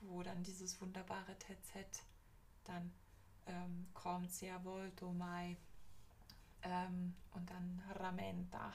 wo 0.00 0.22
dann 0.22 0.42
dieses 0.42 0.80
wunderbare 0.80 1.36
TZ 1.38 2.04
dann 2.64 2.92
ähm, 3.46 3.86
kommt, 3.92 4.32
sehr 4.32 4.62
volto 4.64 5.12
mai 5.12 5.56
ähm, 6.62 7.14
und 7.32 7.50
dann 7.50 7.82
ramenta. 7.96 8.72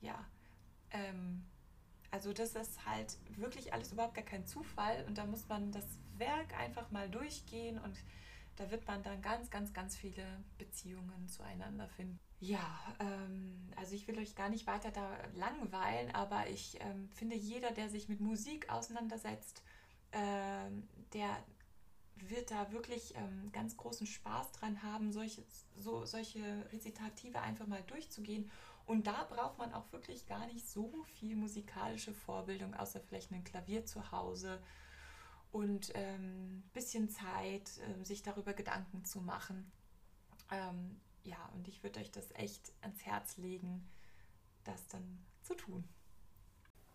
Ja, 0.00 0.24
ähm, 0.90 1.44
also 2.10 2.32
das 2.32 2.54
ist 2.54 2.84
halt 2.86 3.16
wirklich 3.36 3.72
alles 3.72 3.92
überhaupt 3.92 4.14
gar 4.14 4.24
kein 4.24 4.46
Zufall 4.46 5.04
und 5.06 5.18
da 5.18 5.26
muss 5.26 5.48
man 5.48 5.72
das 5.72 5.86
Werk 6.18 6.54
einfach 6.58 6.90
mal 6.90 7.10
durchgehen 7.10 7.78
und 7.78 7.96
da 8.56 8.70
wird 8.70 8.86
man 8.86 9.02
dann 9.02 9.20
ganz, 9.22 9.50
ganz, 9.50 9.72
ganz 9.72 9.96
viele 9.96 10.24
Beziehungen 10.58 11.28
zueinander 11.28 11.88
finden. 11.88 12.18
Ja, 12.38 12.78
ähm, 12.98 13.70
also 13.76 13.94
ich 13.94 14.06
will 14.08 14.18
euch 14.18 14.34
gar 14.34 14.50
nicht 14.50 14.66
weiter 14.66 14.90
da 14.90 15.16
langweilen, 15.34 16.14
aber 16.14 16.48
ich 16.48 16.78
ähm, 16.80 17.08
finde, 17.10 17.36
jeder, 17.36 17.70
der 17.70 17.88
sich 17.88 18.08
mit 18.08 18.20
Musik 18.20 18.68
auseinandersetzt, 18.70 19.62
ähm, 20.12 20.86
der 21.14 21.28
wird 22.16 22.50
da 22.50 22.72
wirklich 22.72 23.14
ähm, 23.16 23.50
ganz 23.52 23.76
großen 23.76 24.06
Spaß 24.06 24.52
dran 24.52 24.82
haben, 24.82 25.12
solche, 25.12 25.42
so, 25.76 26.04
solche 26.04 26.40
Rezitative 26.72 27.40
einfach 27.40 27.66
mal 27.66 27.82
durchzugehen. 27.86 28.50
Und 28.86 29.06
da 29.06 29.24
braucht 29.24 29.58
man 29.58 29.72
auch 29.72 29.90
wirklich 29.92 30.26
gar 30.26 30.46
nicht 30.46 30.68
so 30.68 30.92
viel 31.18 31.36
musikalische 31.36 32.14
Vorbildung, 32.14 32.74
außer 32.74 33.00
vielleicht 33.00 33.32
ein 33.32 33.44
Klavier 33.44 33.84
zu 33.84 34.12
Hause 34.12 34.62
und 35.52 35.94
ein 35.94 36.02
ähm, 36.02 36.62
bisschen 36.72 37.08
Zeit, 37.08 37.70
äh, 37.78 38.04
sich 38.04 38.22
darüber 38.22 38.52
Gedanken 38.52 39.04
zu 39.04 39.20
machen. 39.20 39.70
Ähm, 40.50 41.00
ja, 41.26 41.50
und 41.54 41.68
ich 41.68 41.82
würde 41.82 42.00
euch 42.00 42.10
das 42.10 42.30
echt 42.34 42.72
ans 42.80 43.04
Herz 43.04 43.36
legen, 43.36 43.86
das 44.64 44.86
dann 44.88 45.18
zu 45.42 45.54
tun. 45.54 45.84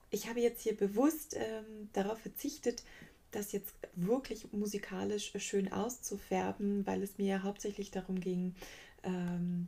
Ich 0.09 0.27
habe 0.27 0.41
jetzt 0.41 0.61
hier 0.61 0.75
bewusst 0.75 1.35
ähm, 1.37 1.89
darauf 1.93 2.19
verzichtet, 2.19 2.83
das 3.31 3.51
jetzt 3.53 3.73
wirklich 3.93 4.51
musikalisch 4.51 5.31
schön 5.37 5.71
auszufärben, 5.71 6.85
weil 6.85 7.01
es 7.01 7.17
mir 7.17 7.43
hauptsächlich 7.43 7.91
darum 7.91 8.19
ging, 8.19 8.55
ähm, 9.03 9.67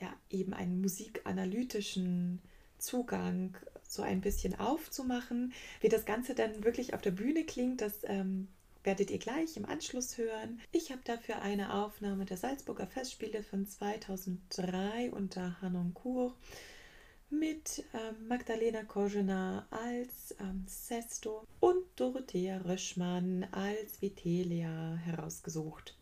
ja, 0.00 0.14
eben 0.30 0.54
einen 0.54 0.80
musikanalytischen 0.80 2.40
Zugang 2.78 3.56
so 3.86 4.02
ein 4.02 4.20
bisschen 4.20 4.58
aufzumachen. 4.58 5.52
Wie 5.80 5.88
das 5.88 6.06
Ganze 6.06 6.34
dann 6.34 6.64
wirklich 6.64 6.94
auf 6.94 7.02
der 7.02 7.10
Bühne 7.10 7.44
klingt, 7.44 7.80
das 7.80 7.98
ähm, 8.04 8.48
werdet 8.84 9.10
ihr 9.10 9.18
gleich 9.18 9.56
im 9.56 9.64
Anschluss 9.64 10.18
hören. 10.18 10.60
Ich 10.72 10.90
habe 10.90 11.02
dafür 11.04 11.42
eine 11.42 11.74
Aufnahme 11.74 12.24
der 12.24 12.36
Salzburger 12.36 12.86
Festspiele 12.86 13.42
von 13.42 13.66
2003 13.66 15.10
unter 15.10 15.60
Hanoncourt 15.60 16.34
mit 17.30 17.84
ähm, 17.92 18.28
Magdalena 18.28 18.84
Korzena 18.84 19.66
als 19.70 20.34
ähm, 20.40 20.64
Sesto 20.66 21.46
und 21.60 21.84
Dorothea 21.96 22.58
Röschmann 22.58 23.46
als 23.52 24.00
Vitelia 24.00 24.94
herausgesucht. 24.96 25.96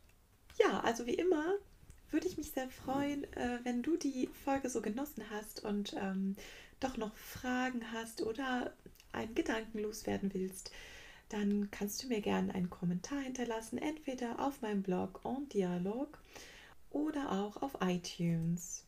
Ja, 0.58 0.80
also 0.80 1.06
wie 1.06 1.14
immer 1.14 1.56
würde 2.10 2.28
ich 2.28 2.36
mich 2.38 2.52
sehr 2.52 2.68
freuen, 2.68 3.24
äh, 3.34 3.58
wenn 3.64 3.82
du 3.82 3.96
die 3.96 4.28
Folge 4.44 4.70
so 4.70 4.80
genossen 4.80 5.24
hast 5.30 5.64
und 5.64 5.94
ähm, 6.00 6.36
doch 6.80 6.96
noch 6.96 7.16
Fragen 7.16 7.92
hast 7.92 8.22
oder 8.22 8.72
einen 9.12 9.34
Gedanken 9.34 9.80
loswerden 9.80 10.32
willst, 10.32 10.70
dann 11.28 11.70
kannst 11.70 12.02
du 12.02 12.08
mir 12.08 12.20
gerne 12.20 12.52
einen 12.54 12.70
Kommentar 12.70 13.20
hinterlassen, 13.20 13.78
entweder 13.78 14.40
auf 14.40 14.62
meinem 14.62 14.82
Blog 14.82 15.20
En 15.24 15.48
Dialog 15.48 16.18
oder 16.90 17.30
auch 17.32 17.62
auf 17.62 17.78
iTunes. 17.80 18.82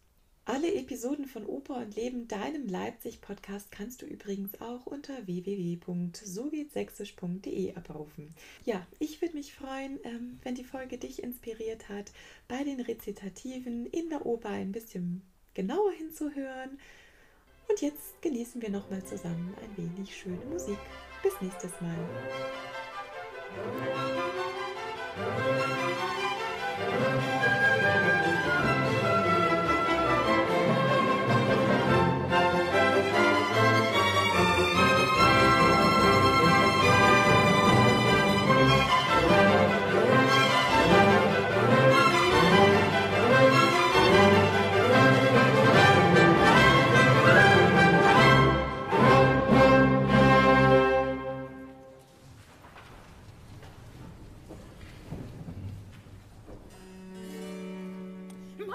Alle 0.45 0.75
Episoden 0.75 1.27
von 1.27 1.45
Oper 1.45 1.77
und 1.77 1.95
Leben, 1.95 2.27
deinem 2.27 2.67
Leipzig-Podcast, 2.69 3.71
kannst 3.71 4.01
du 4.01 4.07
übrigens 4.07 4.59
auch 4.63 4.87
unter 4.87 5.27
www.sogehtsächsisch.de 5.27 7.75
abrufen. 7.75 8.35
Ja, 8.65 8.87
ich 8.99 9.21
würde 9.21 9.37
mich 9.37 9.53
freuen, 9.53 9.99
ähm, 10.05 10.39
wenn 10.43 10.55
die 10.55 10.65
Folge 10.65 10.97
dich 10.97 11.23
inspiriert 11.23 11.91
hat, 11.91 12.13
bei 12.49 12.65
den 12.65 12.81
Rezitativen 12.81 13.85
in 13.89 14.09
der 14.09 14.25
Oper 14.25 14.49
ein 14.49 14.73
bisschen 14.73 15.21
genauer 15.53 15.93
hinzuhören. 15.93 16.79
Und 17.69 17.83
jetzt 17.83 18.23
genießen 18.23 18.63
wir 18.63 18.71
nochmal 18.71 19.05
zusammen 19.05 19.55
ein 19.61 19.77
wenig 19.77 20.17
schöne 20.17 20.47
Musik. 20.47 20.79
Bis 21.23 21.41
nächstes 21.41 21.73
Mal. 21.81 21.97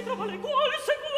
si 0.00 0.06
trova 0.06 0.24
le 0.24 0.38
guol 0.38 0.72
se 0.86 1.09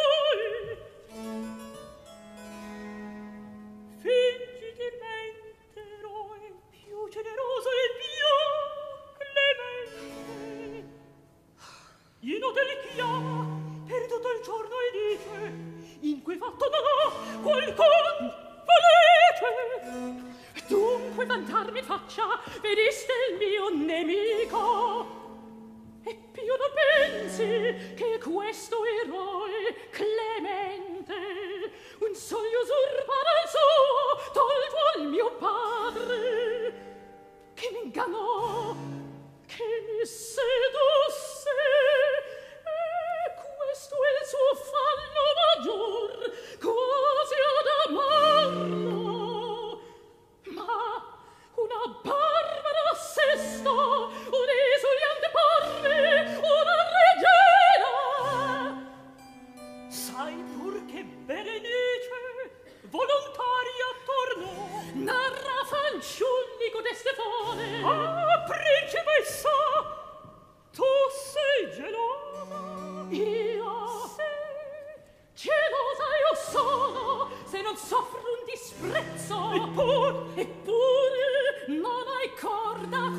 prezzo! 78.83 79.53
Eppur 79.55 80.33
eppure 80.35 81.65
non 81.69 82.05
hai 82.17 82.31
corda 82.41 82.99
a 82.99 83.13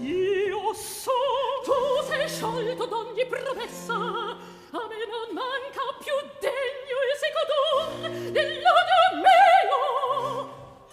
io 0.00 0.74
so 0.74 1.10
tu 1.64 1.72
sei 2.06 2.28
sciolto 2.28 2.86
d'ogni 2.86 3.26
promessa 3.26 3.94
a 3.94 4.86
me 4.86 5.00
non 5.12 5.34
manca 5.34 5.80
più 5.98 6.14
degno 6.40 6.96
il 7.08 7.16
secodor 7.16 8.30
dell'odio 8.30 9.02
mio. 9.22 9.78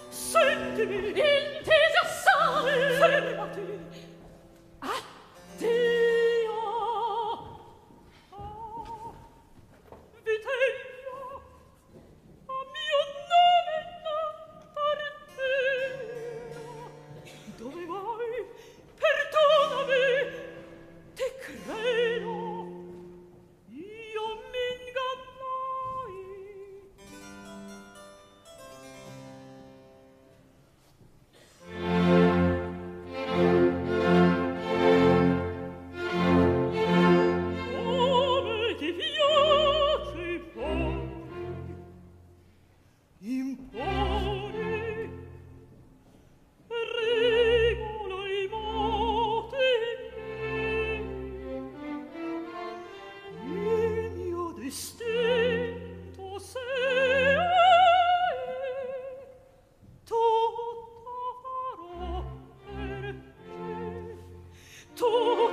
Sentimi 0.09 1.07
intesi 1.07 1.97
assai. 2.01 2.93
Fermati. 2.97 3.94
土 64.95 65.44